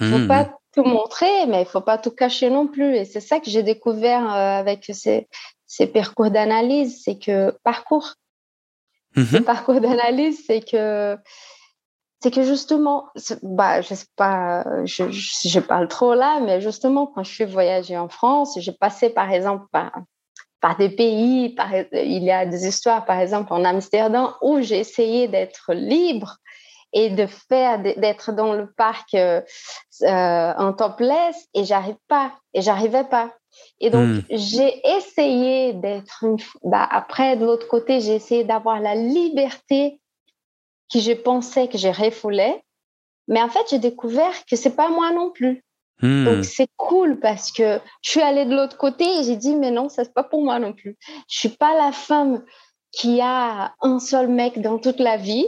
[0.00, 0.54] Il faut pas mmh.
[0.76, 2.94] tout montrer, mais il faut pas tout cacher non plus.
[2.94, 5.28] Et c'est ça que j'ai découvert euh, avec ces,
[5.66, 8.14] ces parcours d'analyse, c'est que parcours,
[9.16, 11.16] mmh parcours d'analyse, c'est que
[12.20, 13.06] c'est que justement,
[13.42, 17.96] bah, je sais pas, je, je, parle trop là, mais justement, quand je suis voyagée
[17.96, 19.92] en France, j'ai passé par exemple par,
[20.60, 24.80] par des pays, par, il y a des histoires, par exemple en Amsterdam, où j'ai
[24.80, 26.38] essayé d'être libre
[26.92, 29.40] et de faire, d'être dans le parc euh,
[30.02, 33.32] euh en topless et j'arrive pas, et j'arrivais pas.
[33.80, 34.22] Et donc, hmm.
[34.30, 40.00] j'ai essayé d'être une, bah, après, de l'autre côté, j'ai essayé d'avoir la liberté
[40.88, 42.62] qui je pensais que j'ai refoulé.
[43.28, 45.62] Mais en fait, j'ai découvert que c'est pas moi non plus.
[46.00, 46.24] Hmm.
[46.24, 49.70] Donc c'est cool parce que je suis allée de l'autre côté et j'ai dit mais
[49.70, 50.96] non, ça c'est pas pour moi non plus.
[51.28, 52.44] Je suis pas la femme
[52.92, 55.46] qui a un seul mec dans toute la vie,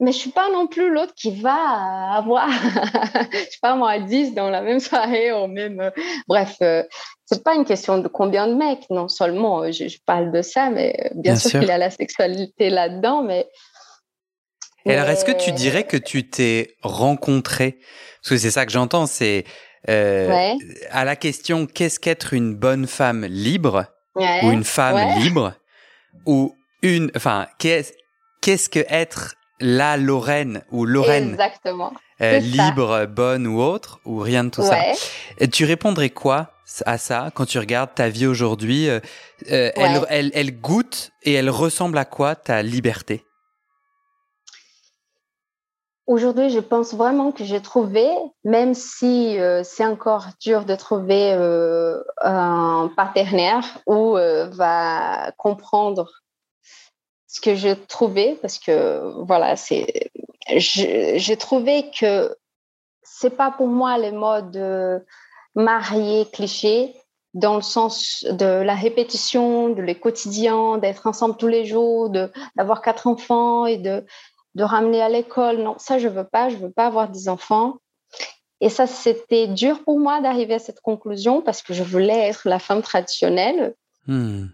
[0.00, 2.48] mais je suis pas non plus l'autre qui va avoir
[3.32, 5.92] je sais pas moi 10 dans la même soirée ou même
[6.26, 6.82] bref, euh,
[7.24, 10.70] c'est pas une question de combien de mecs, non seulement euh, je, parle de ça
[10.70, 11.60] mais euh, bien, sûr, sûr.
[11.60, 13.48] qu'il y a la sexualité là-dedans mais
[14.86, 17.78] et alors, est-ce que tu dirais que tu t'es rencontré?
[18.22, 19.44] Parce que c'est ça que j'entends, c'est
[19.88, 20.54] euh,
[20.90, 25.54] à la question qu'est-ce qu'être une bonne femme libre ou une femme libre
[26.26, 27.92] ou une, enfin, qu'est-ce
[28.40, 31.92] qu'est-ce que être la Lorraine ou Lorraine Exactement.
[32.20, 34.78] Euh, libre, bonne ou autre ou rien de tout ça?
[35.38, 36.52] Et tu répondrais quoi
[36.84, 39.00] à ça quand tu regardes ta vie aujourd'hui euh,
[39.50, 39.70] euh,
[40.08, 43.24] elle, elle, goûte et elle ressemble à quoi ta liberté?
[46.08, 48.08] Aujourd'hui, je pense vraiment que j'ai trouvé,
[48.42, 51.32] même si c'est encore dur de trouver
[52.22, 56.10] un partenaire où va comprendre
[57.26, 60.10] ce que j'ai trouvé, parce que voilà, c'est,
[60.56, 62.34] j'ai trouvé que
[63.02, 65.04] c'est pas pour moi le mode
[65.54, 66.94] marié cliché
[67.34, 72.08] dans le sens de la répétition, de les quotidiens, d'être ensemble tous les jours,
[72.56, 74.06] d'avoir quatre enfants et de
[74.58, 75.58] de ramener à l'école.
[75.58, 76.50] Non, ça je veux pas.
[76.50, 77.76] Je veux pas avoir des enfants.
[78.60, 82.48] Et ça, c'était dur pour moi d'arriver à cette conclusion parce que je voulais être
[82.48, 83.74] la femme traditionnelle.
[84.06, 84.46] Hmm.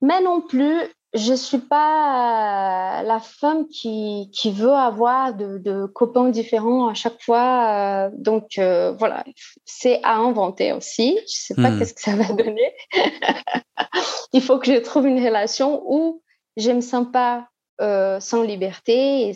[0.00, 0.80] Mais non plus,
[1.12, 7.20] je suis pas la femme qui, qui veut avoir de, de, copains différents à chaque
[7.20, 8.06] fois.
[8.06, 9.24] Euh, donc euh, voilà,
[9.64, 11.18] c'est à inventer aussi.
[11.26, 11.78] Je sais pas hmm.
[11.80, 12.72] qu'est-ce que ça va donner.
[14.32, 16.22] Il faut que je trouve une relation où
[16.56, 17.48] je me sens pas
[17.80, 19.32] euh, sans liberté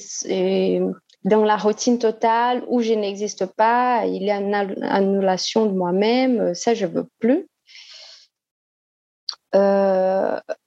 [1.24, 4.06] dans la routine totale où je n'existe pas.
[4.06, 6.54] Il y a une annulation de moi-même.
[6.54, 7.48] Ça, je veux plus.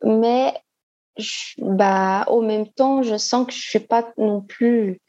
[0.04, 0.54] mais
[1.58, 5.00] bah, au même temps, je sens que je suis pas non plus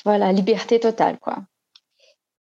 [0.00, 1.18] tu vois, la liberté totale.
[1.18, 1.38] Quoi.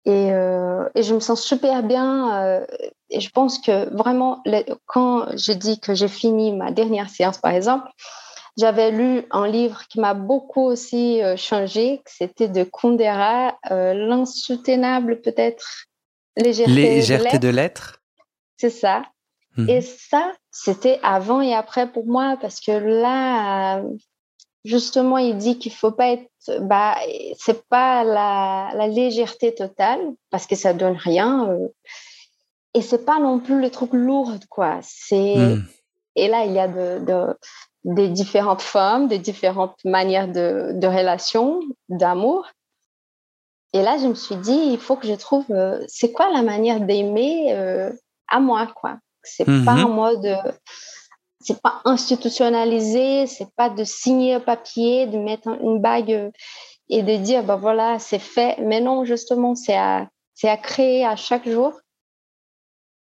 [0.04, 2.40] Et, euh, et je me sens super bien.
[2.40, 2.66] Euh,
[3.10, 4.42] et je pense que vraiment,
[4.86, 7.88] quand je dis que j'ai fini ma dernière séance, par exemple,
[8.58, 15.86] j'avais lu un livre qui m'a beaucoup aussi euh, changé, c'était de Kundera, L'insoutenable peut-être
[16.36, 18.00] légèreté, de l'être.
[18.56, 19.02] C'est ça.
[19.56, 19.68] Mhm.
[19.68, 23.82] Et ça, c'était avant et après pour moi, parce que là,
[24.64, 26.28] justement, il dit qu'il faut pas être,
[26.60, 26.96] bah,
[27.38, 30.00] c'est pas la, la, légèreté totale,
[30.30, 31.50] parce que ça donne rien.
[31.50, 31.68] Euh,
[32.74, 34.78] et c'est pas non plus le truc lourd, quoi.
[34.82, 35.66] C'est, mhm.
[36.16, 37.36] et là, il y a de, de,
[37.84, 42.48] des différentes formes, des différentes manières de, de relations, d'amour.
[43.72, 46.42] Et là, je me suis dit, il faut que je trouve, euh, c'est quoi la
[46.42, 47.90] manière d'aimer euh,
[48.28, 48.98] à moi, quoi?
[49.24, 49.94] C'est pas en mhm.
[49.94, 50.38] mode,
[51.42, 56.32] c'est pas institutionnalisé, c'est pas de signer un papier, de mettre une bague
[56.88, 58.56] et de dire ben voilà c'est fait.
[58.60, 61.72] Mais non justement c'est à c'est à créer à chaque jour.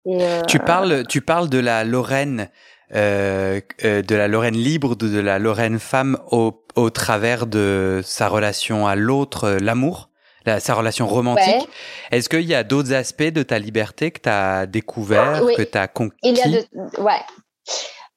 [0.05, 2.51] tu euh, parles tu parles de la Lorraine.
[2.95, 8.03] Euh, euh, de la Lorraine libre, de, de la Lorraine femme au, au travers de
[8.05, 10.11] sa relation à l'autre, l'amour
[10.59, 11.69] sa relation romantique?
[12.11, 15.79] Est-ce qu'il y a d'autres aspects de ta liberté que tu as découvert, que tu
[15.79, 16.17] as conquis?
[16.23, 17.21] Il y a ouais.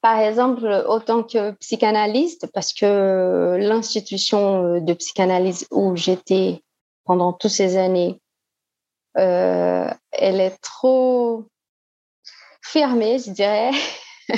[0.01, 6.61] Par exemple, autant que psychanalyste, parce que l'institution de psychanalyse où j'étais
[7.05, 8.19] pendant toutes ces années,
[9.17, 11.45] euh, elle est trop
[12.61, 13.71] fermée, je dirais.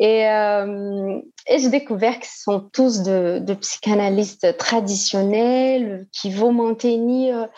[0.00, 6.52] Et, euh, et j'ai découvert que ce sont tous de, de, psychanalystes traditionnels qui vont
[6.52, 7.48] maintenir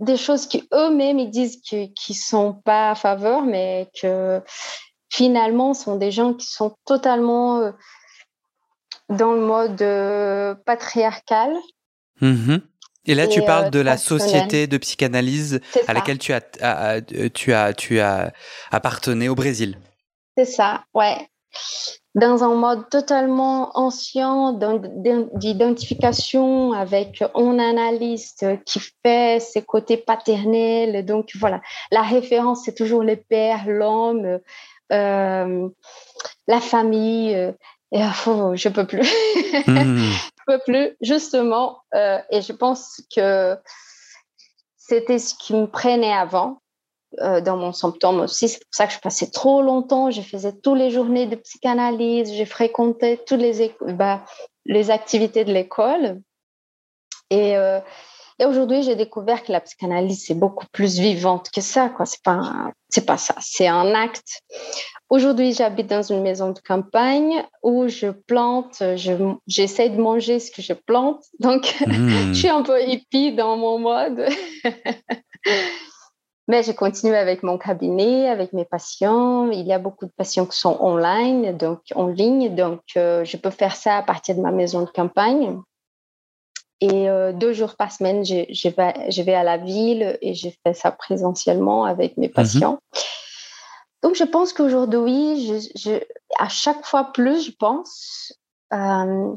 [0.00, 4.40] des choses qui eux-mêmes ils disent qu'ils ne sont pas à faveur, mais que
[5.10, 7.72] finalement sont des gens qui sont totalement euh,
[9.10, 11.54] dans le mode euh, patriarcal.
[12.22, 12.62] Mm-hmm.
[13.06, 16.40] Et là, tu parles de la société de psychanalyse à laquelle tu as,
[17.34, 18.32] tu as, tu as
[18.70, 19.78] appartenu au Brésil.
[20.36, 21.28] C'est ça, ouais
[22.14, 24.56] dans un mode totalement ancien
[25.34, 31.04] d'identification avec un analyste qui fait ses côtés paternels.
[31.04, 31.60] Donc voilà,
[31.90, 34.38] la référence, c'est toujours les pères, l'homme,
[34.92, 35.68] euh,
[36.46, 37.30] la famille.
[37.30, 39.08] et oh, je peux plus.
[39.66, 39.98] Hmm.
[39.98, 41.78] je peux plus, justement.
[41.94, 43.56] Euh, et je pense que
[44.76, 46.60] c'était ce qui me prenait avant.
[47.20, 48.48] Euh, dans mon symptôme aussi.
[48.48, 50.10] C'est pour ça que je passais trop longtemps.
[50.10, 52.32] Je faisais toutes les journées de psychanalyse.
[52.32, 54.24] J'ai fréquenté toutes les, bah,
[54.64, 56.20] les activités de l'école.
[57.30, 57.78] Et, euh,
[58.40, 61.88] et aujourd'hui, j'ai découvert que la psychanalyse, c'est beaucoup plus vivante que ça.
[61.88, 62.04] Quoi.
[62.04, 63.36] C'est pas, c'est pas ça.
[63.40, 64.40] C'est un acte.
[65.08, 69.12] Aujourd'hui, j'habite dans une maison de campagne où je plante, je,
[69.46, 71.22] j'essaie de manger ce que je plante.
[71.38, 72.32] Donc, mmh.
[72.32, 74.26] je suis un peu hippie dans mon mode.
[76.46, 79.50] Mais je continue avec mon cabinet, avec mes patients.
[79.50, 82.54] Il y a beaucoup de patients qui sont online, donc en ligne.
[82.54, 85.58] Donc, euh, je peux faire ça à partir de ma maison de campagne.
[86.80, 90.34] Et euh, deux jours par semaine, je, je, vais, je, vais, à la ville et
[90.34, 92.34] je fais ça présentiellement avec mes mhm.
[92.34, 92.78] patients.
[94.02, 95.98] Donc, je pense qu'aujourd'hui, je,
[96.38, 98.34] à chaque fois plus, je pense,
[98.74, 99.34] euh,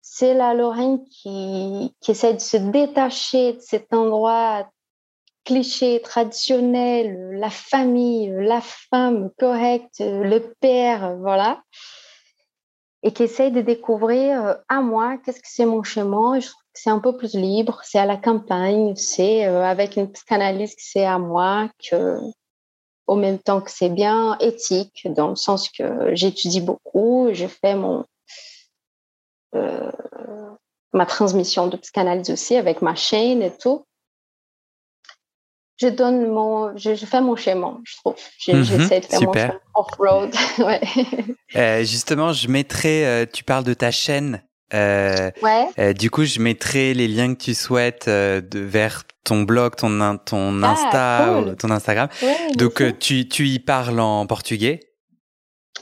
[0.00, 4.66] c'est la Lorraine qui, qui essaie de se détacher de cet endroit
[5.48, 11.62] clichés traditionnels, la famille, la femme correcte, le père, voilà.
[13.02, 16.38] Et qui essaye de découvrir à moi qu'est-ce que c'est mon chemin.
[16.38, 20.12] Je trouve que c'est un peu plus libre, c'est à la campagne, c'est avec une
[20.12, 22.18] psychanalyse que c'est à moi, que
[23.06, 27.74] au même temps que c'est bien éthique, dans le sens que j'étudie beaucoup, je fais
[27.74, 28.04] mon,
[29.54, 29.90] euh,
[30.92, 33.86] ma transmission de psychanalyse aussi avec ma chaîne et tout.
[35.80, 38.14] Je donne mon, je, fais mon schéma, je trouve.
[38.48, 40.34] Mhm, j'essaie de faire mon schéma off-road.
[40.58, 40.80] ouais.
[41.54, 44.42] euh, justement, je mettrai, euh, tu parles de ta chaîne.
[44.74, 45.94] Euh, ouais.
[45.94, 50.62] du coup, je mettrai les liens que tu souhaites de, vers ton blog, ton, ton
[50.62, 52.08] ah, Insta, ton Instagram.
[52.56, 54.80] Donc, tu, tu y parles en portugais?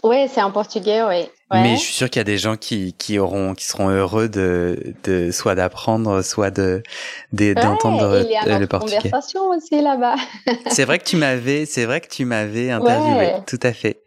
[0.04, 1.28] Oui, c'est en portugais, oui.
[1.52, 4.28] Mais je suis sûr qu'il y a des gens qui, qui auront, qui seront heureux
[4.28, 6.82] de, de soit d'apprendre, soit de,
[7.32, 8.96] d'entendre il y a le portugais.
[8.96, 10.16] conversation aussi là-bas.
[10.70, 14.02] c'est vrai que tu m'avais, c'est vrai que tu m'avais interviewé, tout à fait.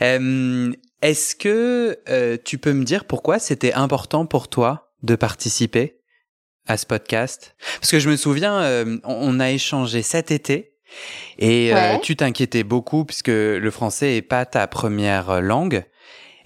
[0.00, 0.72] Euh,
[1.02, 6.00] est-ce que euh, tu peux me dire pourquoi c'était important pour toi de participer
[6.66, 7.54] à ce podcast?
[7.80, 10.72] Parce que je me souviens, euh, on a échangé cet été
[11.38, 11.70] et
[12.02, 15.84] tu t'inquiétais beaucoup puisque le français est pas ta première langue.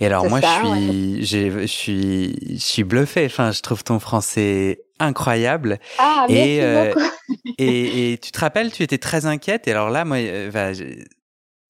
[0.03, 3.25] Et alors moi, je suis, je suis, je suis bluffé.
[3.27, 5.79] Enfin, je trouve ton français incroyable.
[5.99, 6.93] Ah, et, euh,
[7.59, 9.69] et, et tu te rappelles, tu étais très inquiète.
[9.69, 10.19] Et alors là, moi,
[10.51, 10.85] bah, je,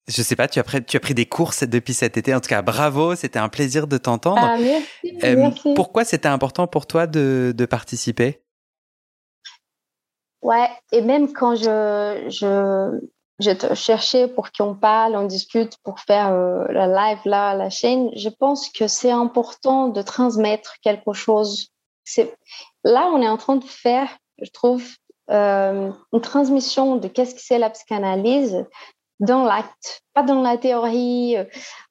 [0.07, 2.33] je sais pas, tu as, pris, tu as pris des courses depuis cet été.
[2.33, 4.41] En tout cas, bravo, c'était un plaisir de t'entendre.
[4.43, 5.73] Ah, merci, merci.
[5.75, 8.41] Pourquoi c'était important pour toi de, de participer?
[10.41, 12.99] Ouais, et même quand je, je,
[13.39, 17.69] je te cherchais pour qu'on parle, on discute, pour faire euh, la live là, la
[17.69, 21.69] chaîne, je pense que c'est important de transmettre quelque chose.
[22.83, 24.09] Là, on est en train de faire,
[24.41, 24.83] je trouve,
[25.31, 28.65] euh, une transmission de qu'est-ce que c'est la psychanalyse
[29.19, 31.37] dans l'acte, pas dans la théorie.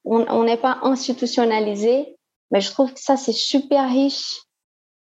[0.05, 2.15] On n'est pas institutionnalisé,
[2.51, 4.43] mais je trouve que ça c'est super riche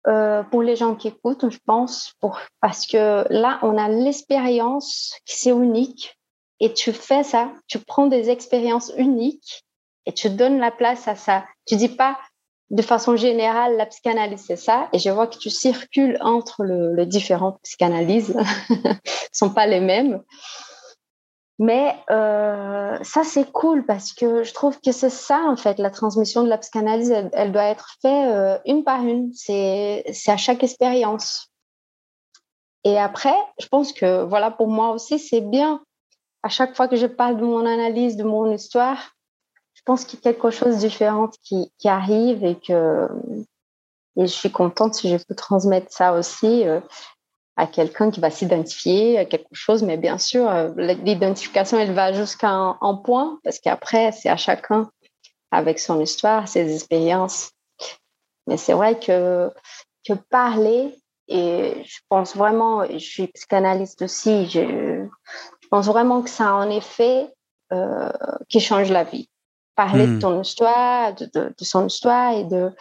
[0.07, 5.15] euh, pour les gens qui écoutent, je pense, pour, parce que là, on a l'expérience
[5.25, 6.17] qui c'est unique
[6.59, 9.63] et tu fais ça, tu prends des expériences uniques
[10.05, 11.45] et tu donnes la place à ça.
[11.65, 12.17] Tu dis pas
[12.71, 14.89] de façon générale la psychanalyse c'est ça?
[14.93, 18.35] Et je vois que tu circules entre le, les différentes psychanalyses,
[19.31, 20.21] sont pas les mêmes.
[21.57, 25.89] Mais euh, ça, c'est cool parce que je trouve que c'est ça, en fait, la
[25.89, 29.31] transmission de la psychanalyse, elle, doit être faite euh, une par une.
[29.33, 31.49] C'est à chaque expérience.
[32.83, 35.81] Et après, je pense que, voilà, pour moi aussi, c'est bien.
[36.43, 39.15] À chaque fois que je parle de mon analyse, de mon histoire,
[39.73, 43.07] je pense qu'il y a quelque chose de différent qui, qui arrive et que
[44.17, 46.65] et je suis contente si je peux transmettre ça aussi.
[46.67, 46.79] Euh,
[47.57, 52.11] à quelqu'un qui va s'identifier à quelque chose, mais bien sûr, euh, l'identification, elle va
[52.11, 54.89] jusqu'à un, point, parce qu'après, c'est à chacun
[55.51, 57.51] avec son histoire, ses expériences.
[58.47, 59.51] Mais c'est vrai que,
[60.05, 60.95] que parler,
[61.27, 65.07] et je pense vraiment, je suis psychanalyste aussi, je,
[65.61, 67.33] je pense vraiment que ça a un effet
[67.71, 68.11] euh,
[68.49, 69.29] qui change la vie.
[69.75, 70.19] Parler de hmm.
[70.19, 72.71] ton histoire, de, de, de son histoire et de,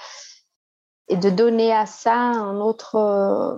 [1.09, 3.57] et de donner à ça un autre, euh,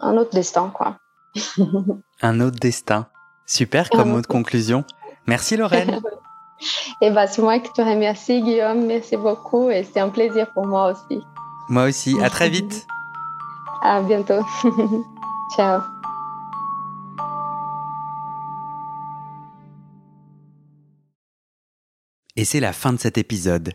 [0.00, 0.98] un autre destin, quoi.
[2.22, 3.06] un autre destin.
[3.46, 4.84] Super comme mot de conclusion.
[5.26, 6.00] Merci Lorraine.
[7.00, 8.86] et bah, c'est moi qui te remercie, Guillaume.
[8.86, 11.20] Merci beaucoup et c'est un plaisir pour moi aussi.
[11.68, 12.20] Moi aussi.
[12.22, 12.86] À très vite.
[13.82, 14.44] à bientôt.
[15.56, 15.80] Ciao.
[22.36, 23.74] Et c'est la fin de cet épisode.